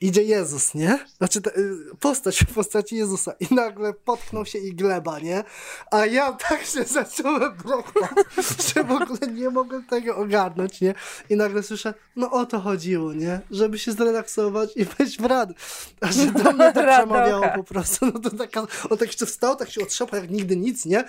[0.00, 0.98] idzie Jezus, nie?
[1.18, 5.44] Znaczy y, postać w postaci Jezusa i nagle potknął się i gleba, nie?
[5.90, 8.26] A ja tak się zacząłem brechać,
[8.74, 10.94] że w ogóle nie mogłem tego ogarnąć, nie?
[11.30, 13.40] I nagle słyszę, no o to chodziło, nie?
[13.50, 15.50] Żeby się zrelaksować i wejść w rad.
[16.00, 16.96] A że do mnie tak Radocha.
[16.98, 20.56] przemawiało po prostu, no to taka, on tak jeszcze wstał, tak się otrzepał jak nigdy
[20.56, 21.04] nic, nie?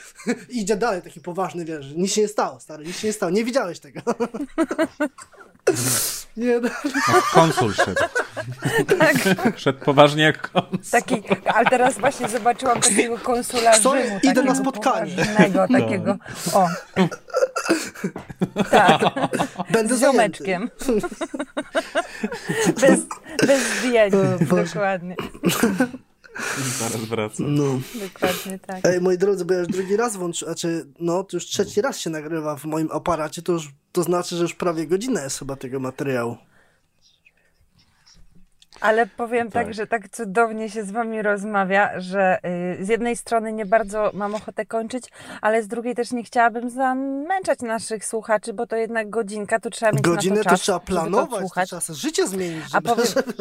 [0.49, 3.31] I idzie dalej, taki poważny, wiesz, nic się nie stało, stary, nic się nie stało,
[3.31, 4.01] nie widziałeś tego.
[6.37, 6.69] Nie, no.
[7.13, 8.01] Jak konsul szedł.
[9.57, 10.79] Szedł poważnie jak konsul.
[10.91, 14.19] Taki, ale teraz właśnie zobaczyłam takiego konsula Sorry, Rzymu.
[14.23, 15.15] idę na spotkanie.
[15.15, 16.17] poważnego, takiego,
[16.53, 16.67] o.
[18.71, 19.01] Tak,
[19.71, 20.69] Będę z ziomeczkiem.
[22.81, 22.99] bez,
[23.47, 24.63] bez zdjęć, O Boże.
[24.73, 25.15] dokładnie.
[26.79, 27.55] Zaraz wracam.
[27.55, 27.79] No.
[28.13, 28.85] Dokładnie tak.
[28.85, 31.99] Ej, moi drodzy, bo ja już drugi raz włączyłem, znaczy, no, to już trzeci raz
[31.99, 35.55] się nagrywa w moim aparacie, to już, to znaczy, że już prawie godzina jest chyba
[35.55, 36.37] tego materiału.
[38.81, 39.65] Ale powiem tak.
[39.65, 39.73] Tak.
[39.73, 42.37] że tak cudownie się z wami rozmawia, że
[42.79, 45.03] y, z jednej strony nie bardzo mam ochotę kończyć,
[45.41, 49.91] ale z drugiej też nie chciałabym zamęczać naszych słuchaczy, bo to jednak godzinka, to trzeba
[49.91, 52.63] mieć Godzinę na to to czas, trzeba żeby planować, to to trzeba sobie życie zmienić,
[52.65, 53.33] A żeby, powiem- żeby.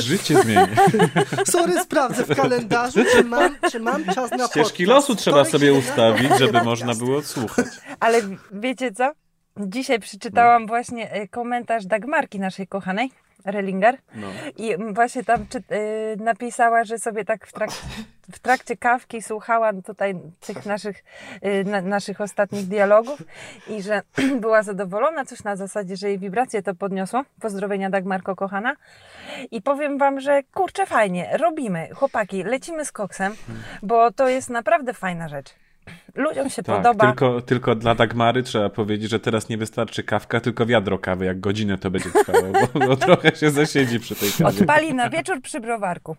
[0.00, 0.68] Życie zmieni.
[1.52, 5.08] Sorry, sprawdzę w kalendarzu, czy mam, czy mam czas na Ścieżki podcast.
[5.08, 7.66] losu trzeba sobie 17, ustawić, żeby można było odsłuchać.
[8.00, 8.20] Ale
[8.52, 9.12] wiecie co?
[9.66, 13.10] Dzisiaj przeczytałam właśnie y, komentarz Dagmarki, naszej kochanej,
[13.44, 13.96] Relinger.
[14.14, 14.26] No.
[14.56, 17.70] I właśnie tam czy, y, napisała, że sobie tak w, trak,
[18.32, 21.04] w trakcie kawki słuchała tutaj tych naszych,
[21.44, 23.22] y, na, naszych ostatnich dialogów
[23.68, 24.02] i że
[24.40, 27.24] była zadowolona, coś na zasadzie, że jej wibracje to podniosło.
[27.40, 28.76] Pozdrowienia Dagmarko kochana.
[29.50, 33.34] I powiem Wam, że kurczę fajnie, robimy, chłopaki, lecimy z koksem,
[33.82, 35.54] bo to jest naprawdę fajna rzecz.
[36.14, 37.06] Ludziom się Tak, podoba.
[37.06, 41.40] tylko, tylko dla Dagmary trzeba powiedzieć, że teraz nie wystarczy kawka, tylko wiadro kawy, jak
[41.40, 44.60] godzinę to będzie trwało, bo, bo trochę się zasiedzi przy tej kawie.
[44.60, 46.16] Odpali na wieczór przy browarku.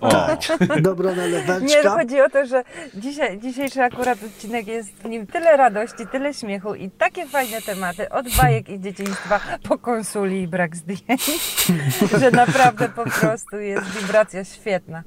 [0.00, 0.36] O,
[0.80, 1.90] Dobra Nie, naleweczka.
[1.90, 2.64] chodzi o to, że
[2.94, 8.08] dzisiaj, dzisiejszy akurat odcinek jest w nim tyle radości, tyle śmiechu i takie fajne tematy,
[8.10, 11.30] od bajek i dzieciństwa po konsuli i brak zdjęć,
[12.20, 15.02] że naprawdę po prostu jest wibracja świetna.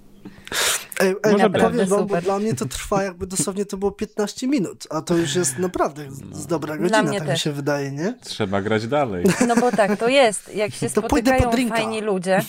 [0.99, 4.47] Ej, ej Może powiem wam, bo dla mnie to trwa jakby dosłownie to było 15
[4.47, 7.43] minut, a to już jest naprawdę z, z dobra Dla godzina, mnie tak mi też.
[7.43, 8.13] się wydaje, nie?
[8.21, 9.25] trzeba grać dalej.
[9.47, 10.55] No bo tak, to jest.
[10.55, 12.41] Jak się To spotykają fajni ludzie,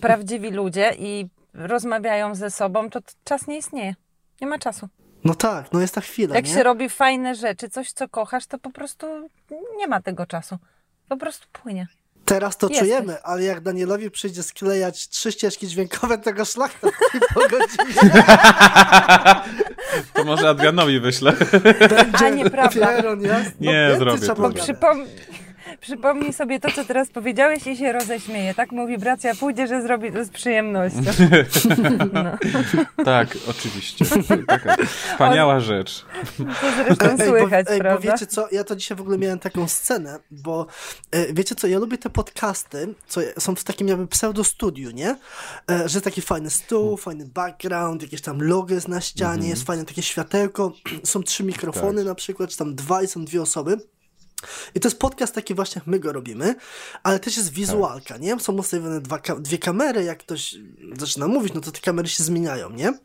[0.00, 3.94] prawdziwi ludzie i rozmawiają ze sobą, to czas nie istnieje.
[4.40, 4.88] Nie ma czasu.
[5.24, 6.52] No tak, no jest ta chwila, Jak nie?
[6.54, 9.06] się robi fajne rzeczy, coś co kochasz, to po prostu
[9.76, 10.58] nie ma tego czasu.
[11.08, 11.86] Po prostu płynie.
[12.24, 12.88] Teraz to Jesteś.
[12.88, 16.88] czujemy, ale jak Danielowi przyjdzie sklejać trzy ścieżki dźwiękowe tego szlachta
[17.34, 18.24] po godzinie,
[20.12, 21.32] To może Adrianowi wyślę.
[22.24, 22.86] A nieprawda.
[22.96, 23.20] Pieron.
[23.60, 24.34] Nie, zrobię.
[24.36, 25.04] Bo przypom...
[25.80, 28.54] Przypomnij sobie to, co teraz powiedziałeś i się roześmieje.
[28.54, 31.00] Tak mówi bracia, pójdzie, że zrobi to z przyjemnością.
[32.12, 34.04] No, Tak, oczywiście.
[34.46, 34.76] Taka
[35.12, 36.04] wspaniała rzecz.
[36.60, 38.12] to zresztą Ej, słychać, bo, ej, bo prawda?
[38.12, 40.66] wiecie co, ja to dzisiaj w ogóle miałem taką scenę, bo
[41.10, 45.16] e, wiecie co, ja lubię te podcasty, co są w takim jakby pseudo-studiu, nie?
[45.70, 49.84] E, że taki fajny stół, fajny background, jakieś tam logo jest na ścianie, jest fajne
[49.84, 50.72] takie światełko,
[51.04, 52.06] są trzy mikrofony Tak.
[52.06, 53.76] na przykład, czy tam dwa i są dwie osoby.
[54.74, 56.54] I to jest podcast taki właśnie, jak my go robimy,
[57.02, 58.40] ale też jest wizualka, nie?
[58.40, 60.54] Są ustawione dwa, dwie kamery, jak ktoś
[60.98, 62.98] zaczyna mówić, no to te kamery się zmieniają, nie?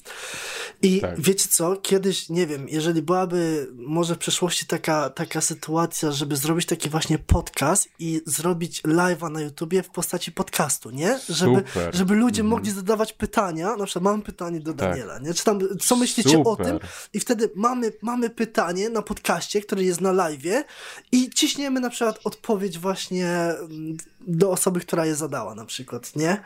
[0.82, 1.22] I Tak.
[1.22, 6.66] wiecie co, kiedyś, nie wiem, jeżeli byłaby może w przeszłości taka, taka sytuacja, żeby zrobić
[6.66, 11.20] taki właśnie podcast i zrobić live'a na YouTubie w postaci podcastu, nie?
[11.30, 11.96] Żeby, Super.
[11.96, 14.90] żeby ludzie mogli zadawać pytania, na przykład mam pytanie do Tak.
[14.90, 15.34] Daniela, nie?
[15.34, 16.66] Czy tam, co myślicie o Super.
[16.66, 16.80] tym?
[17.14, 20.64] I wtedy mamy, mamy pytanie na podcaście, który jest na live'ie
[21.12, 23.98] i ciśniemy na przykład odpowiedź właśnie mm,
[24.28, 26.38] do osoby, która je zadała na przykład, nie?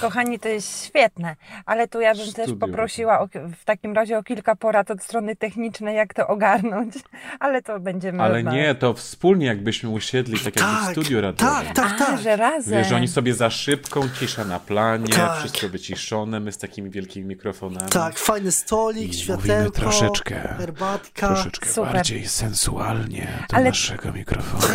[0.00, 1.36] Kochani, to jest świetne,
[1.66, 2.56] ale tu ja bym też Studio.
[2.66, 3.28] poprosiła o,
[3.60, 6.94] w takim razie o kilka porad od strony technicznej, jak to ogarnąć,
[7.40, 8.22] ale to będziemy...
[8.22, 8.62] Ale rozmawiać.
[8.62, 11.64] nie, to wspólnie jakbyśmy usiedli, tak jakby w Tak, studiu radiowym.
[11.64, 12.20] tak, tak, A, tak.
[12.20, 12.78] że razem.
[12.78, 15.38] Wiesz, że oni sobie za szybką, cisza na planie, Tak.
[15.38, 17.90] wszystko wyciszone, my z takimi wielkimi mikrofonami.
[17.90, 21.26] Tak, fajny stolik, I światełko, troszeczkę, herbatka.
[21.26, 21.92] Troszeczkę Super.
[21.92, 24.64] bardziej sensualnie do Ale- naszego mikrofonu.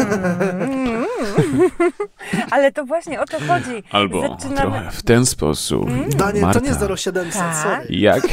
[2.51, 3.83] Ale to właśnie o to chodzi.
[3.91, 4.61] Albo Zaczynamy...
[4.61, 5.89] trochę w ten sposób.
[6.15, 7.55] Daniel, Marta, to nie 0700, Tak.
[7.55, 7.85] sorry.
[7.89, 8.23] Jak,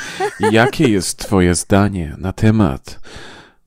[0.50, 3.00] jakie jest twoje zdanie na temat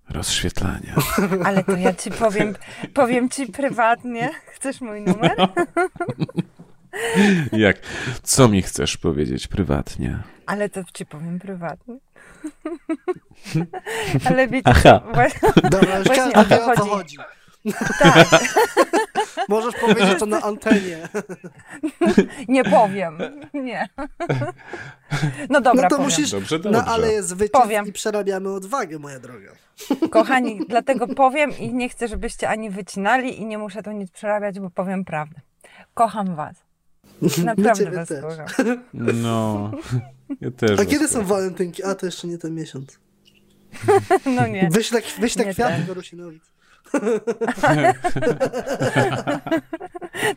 [0.10, 0.96] rozświetlania?
[1.46, 2.56] Ale to ja ci powiem,
[2.94, 4.30] powiem ci prywatnie.
[4.46, 5.36] Chcesz mój numer?
[7.52, 7.78] Jak,
[8.24, 10.20] co mi chcesz powiedzieć prywatnie?
[10.46, 11.98] Ale to ci powiem prywatnie.
[14.26, 15.02] Ale wiecie, Aha.
[15.14, 17.18] właśnie, Dobra, Właśnie o to chodzi.
[18.00, 18.28] Tak,
[19.50, 21.08] Możesz powiedzieć to na antenie.
[22.48, 23.18] nie powiem.
[23.54, 23.90] Nie.
[25.50, 26.04] No dobra, No to powiem.
[26.12, 26.86] musisz Dobrze, na dobrze.
[26.86, 27.86] aleję zwycięstw Powiem.
[27.88, 29.52] i przerabiamy odwagę, moja droga.
[30.10, 34.60] Kochani, dlatego powiem i nie chcę, żebyście ani wycinali i nie muszę to nic przerabiać,
[34.60, 35.42] bo powiem prawdę.
[35.94, 36.56] Kocham was.
[37.46, 38.22] Naprawdę was też.
[38.22, 38.84] kocham.
[38.94, 39.72] No,
[40.42, 40.80] ja też.
[40.80, 41.84] A kiedy są walentynki?
[41.84, 43.00] A, to jeszcze nie ten miesiąc.
[44.26, 44.70] No nie.
[44.72, 45.86] Wyślę, wyślę Nie kwiaty ten.
[45.86, 46.44] do Rusinowic.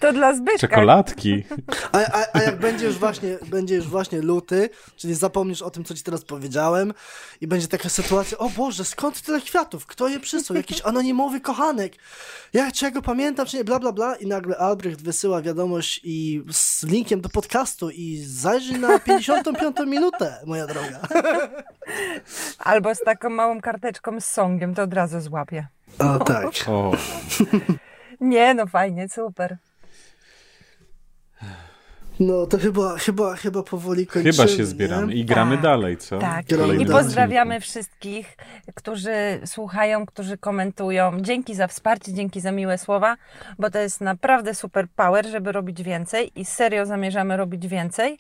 [0.00, 0.68] To dla Zbyszka.
[0.68, 1.44] Czekoladki.
[1.92, 5.84] A, a, a jak będzie już, właśnie, będzie już właśnie luty, czyli zapomnisz o tym,
[5.84, 6.92] co ci teraz powiedziałem
[7.40, 9.86] i będzie taka sytuacja, o Boże, skąd tyle kwiatów?
[9.86, 10.56] Kto je przysłał?
[10.56, 11.92] Jakiś anonimowy kochanek.
[12.52, 14.16] Ja czy ja go pamiętam, czy nie, bla, bla, bla.
[14.16, 20.36] I nagle Albrecht wysyła wiadomość i z linkiem do podcastu i zajrzyj na 55 minutę,
[20.46, 21.00] moja droga.
[22.58, 25.68] Albo z taką małą karteczką z songiem, to od razu złapię.
[25.98, 26.46] O tak.
[26.68, 26.92] O,
[28.20, 29.56] Nie, no fajnie, super.
[32.20, 34.64] No to chyba, chyba, chyba powoli kończymy, chyba się nie?
[34.64, 36.18] zbieramy i gramy Tak, dalej, co?
[36.18, 36.46] Tak.
[36.50, 37.02] Kolejny I dalej.
[37.04, 38.36] pozdrawiamy wszystkich,
[38.74, 41.20] którzy słuchają, którzy komentują.
[41.20, 43.16] Dzięki za wsparcie, dzięki za miłe słowa,
[43.58, 48.18] bo to jest naprawdę super power, żeby robić więcej i serio zamierzamy robić więcej.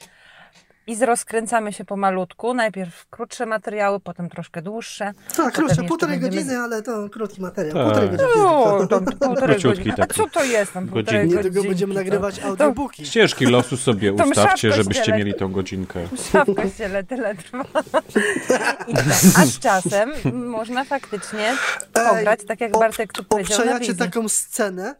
[0.86, 2.54] I rozkręcamy się pomalutku.
[2.54, 5.12] Najpierw krótsze materiały, potem troszkę dłuższe.
[5.36, 7.74] Tak, krótsze, półtorej będziemy- godziny, ale to krótki materiał.
[7.74, 7.84] Tak.
[7.84, 8.32] Półtorej godziny.
[8.46, 9.00] O, tylko.
[9.00, 10.06] tam półtorej Króciutki godziny.
[10.10, 11.20] A co to jest tam półtorej.
[11.28, 11.68] Niedługo godzinki?
[11.68, 13.06] będziemy To- nagrywać audiobooki.
[13.06, 16.00] Ścieżki losu sobie To ustawcie, żebyście mieli tą godzinkę.
[16.12, 17.64] Msza w kościele tyle trwa.
[18.88, 19.04] I tak.
[19.36, 21.56] A z czasem można faktycznie
[21.92, 24.94] pograć, tak jak Bartek tu powiedział, na Obczajacie taką scenę,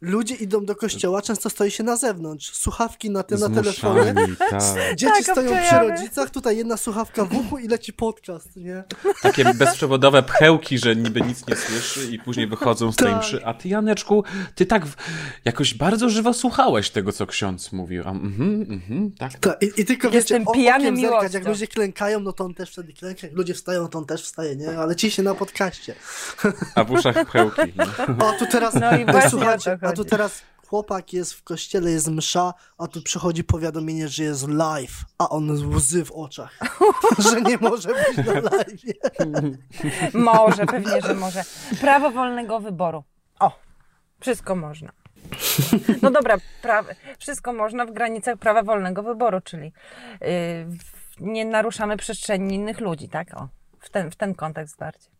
[0.00, 4.62] ludzie idą do kościoła, często stoi się na zewnątrz, słuchawki na tym, na telefonie, tak.
[4.96, 8.84] dzieci Tak, stoją przy rodzicach, tutaj jedna słuchawka w uchu i leci podcast, nie?
[9.22, 13.20] Takie bezprzewodowe pchełki, że niby nic nie słyszy i później wychodzą z tej Tak.
[13.20, 13.44] mszy.
[13.46, 14.24] A ty, Janeczku,
[14.54, 14.96] ty tak w...
[15.44, 18.02] jakoś bardzo żywo słuchałeś tego, co ksiądz mówił.
[18.06, 19.32] A, mhm, mhm, tak.
[19.38, 21.50] Ta, i, I tylko Jestem wiecie, o- pijany zerkać, jak miłością.
[21.50, 24.56] ludzie klękają, no to on też wtedy klęka, jak ludzie wstają, to on też wstaje,
[24.56, 24.78] nie?
[24.78, 25.94] Ale ciśnie na podcaście.
[26.74, 27.72] A w uszach pchełki.
[27.76, 27.84] No.
[28.28, 31.42] A tu teraz, No i właśnie słuchajcie, o to a tu teraz chłopak jest w
[31.42, 36.58] kościele, jest msza, a tu przychodzi powiadomienie, że jest live, a on łzy w oczach,
[37.30, 38.82] że nie może być na live.
[40.14, 41.42] Może, pewnie, że może.
[41.80, 43.04] Prawo wolnego wyboru.
[43.40, 43.58] O,
[44.20, 44.92] wszystko można.
[46.02, 46.84] No dobra, pra...
[47.18, 49.72] wszystko można w granicach prawa wolnego wyboru, czyli
[50.20, 50.28] yy,
[51.20, 53.34] nie naruszamy przestrzeni innych ludzi, tak?
[53.34, 53.48] O,
[53.80, 55.15] w ten, w ten kontekst bardziej.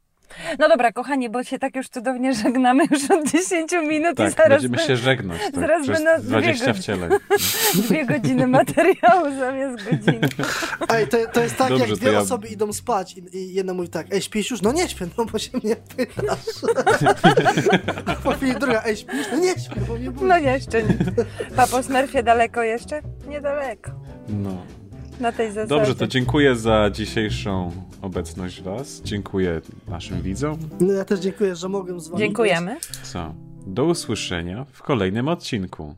[0.59, 4.35] No dobra, kochani, bo się tak już cudownie żegnamy już od 10 minut tak, i
[4.37, 5.41] zaraz będziemy się żegnać.
[5.45, 6.83] Tak, zaraz przez będą dwie 20 godziny.
[6.83, 7.11] wcieleń.
[7.89, 10.29] dwie godziny materiału zamiast godziny.
[10.95, 13.75] Ej, to, to jest tak, Dobrze, jak dwie ja- osoby idą spać i, i jedna
[13.75, 14.63] mówi tak, ej, śpisz już?
[14.63, 16.39] No nie śpię, no bo się mnie pytasz.
[18.07, 19.27] A po chwili druga, ej, śpisz?
[19.33, 20.11] No nie śpię, bo mnie.
[20.23, 20.95] No jeszcze nie.
[21.57, 23.01] Papo Smurfie daleko jeszcze?
[23.29, 23.91] Niedaleko.
[24.29, 24.63] No.
[25.21, 25.69] Na tej zasadzie.
[25.69, 29.01] Dobrze, to dziękuję za dzisiejszą obecność Was.
[29.05, 30.59] Dziękuję naszym widzom.
[30.81, 32.19] No ja też dziękuję, że mogłem z wami.
[32.19, 32.77] Dziękujemy.
[33.03, 33.35] Co?
[33.67, 35.95] Do usłyszenia w kolejnym odcinku.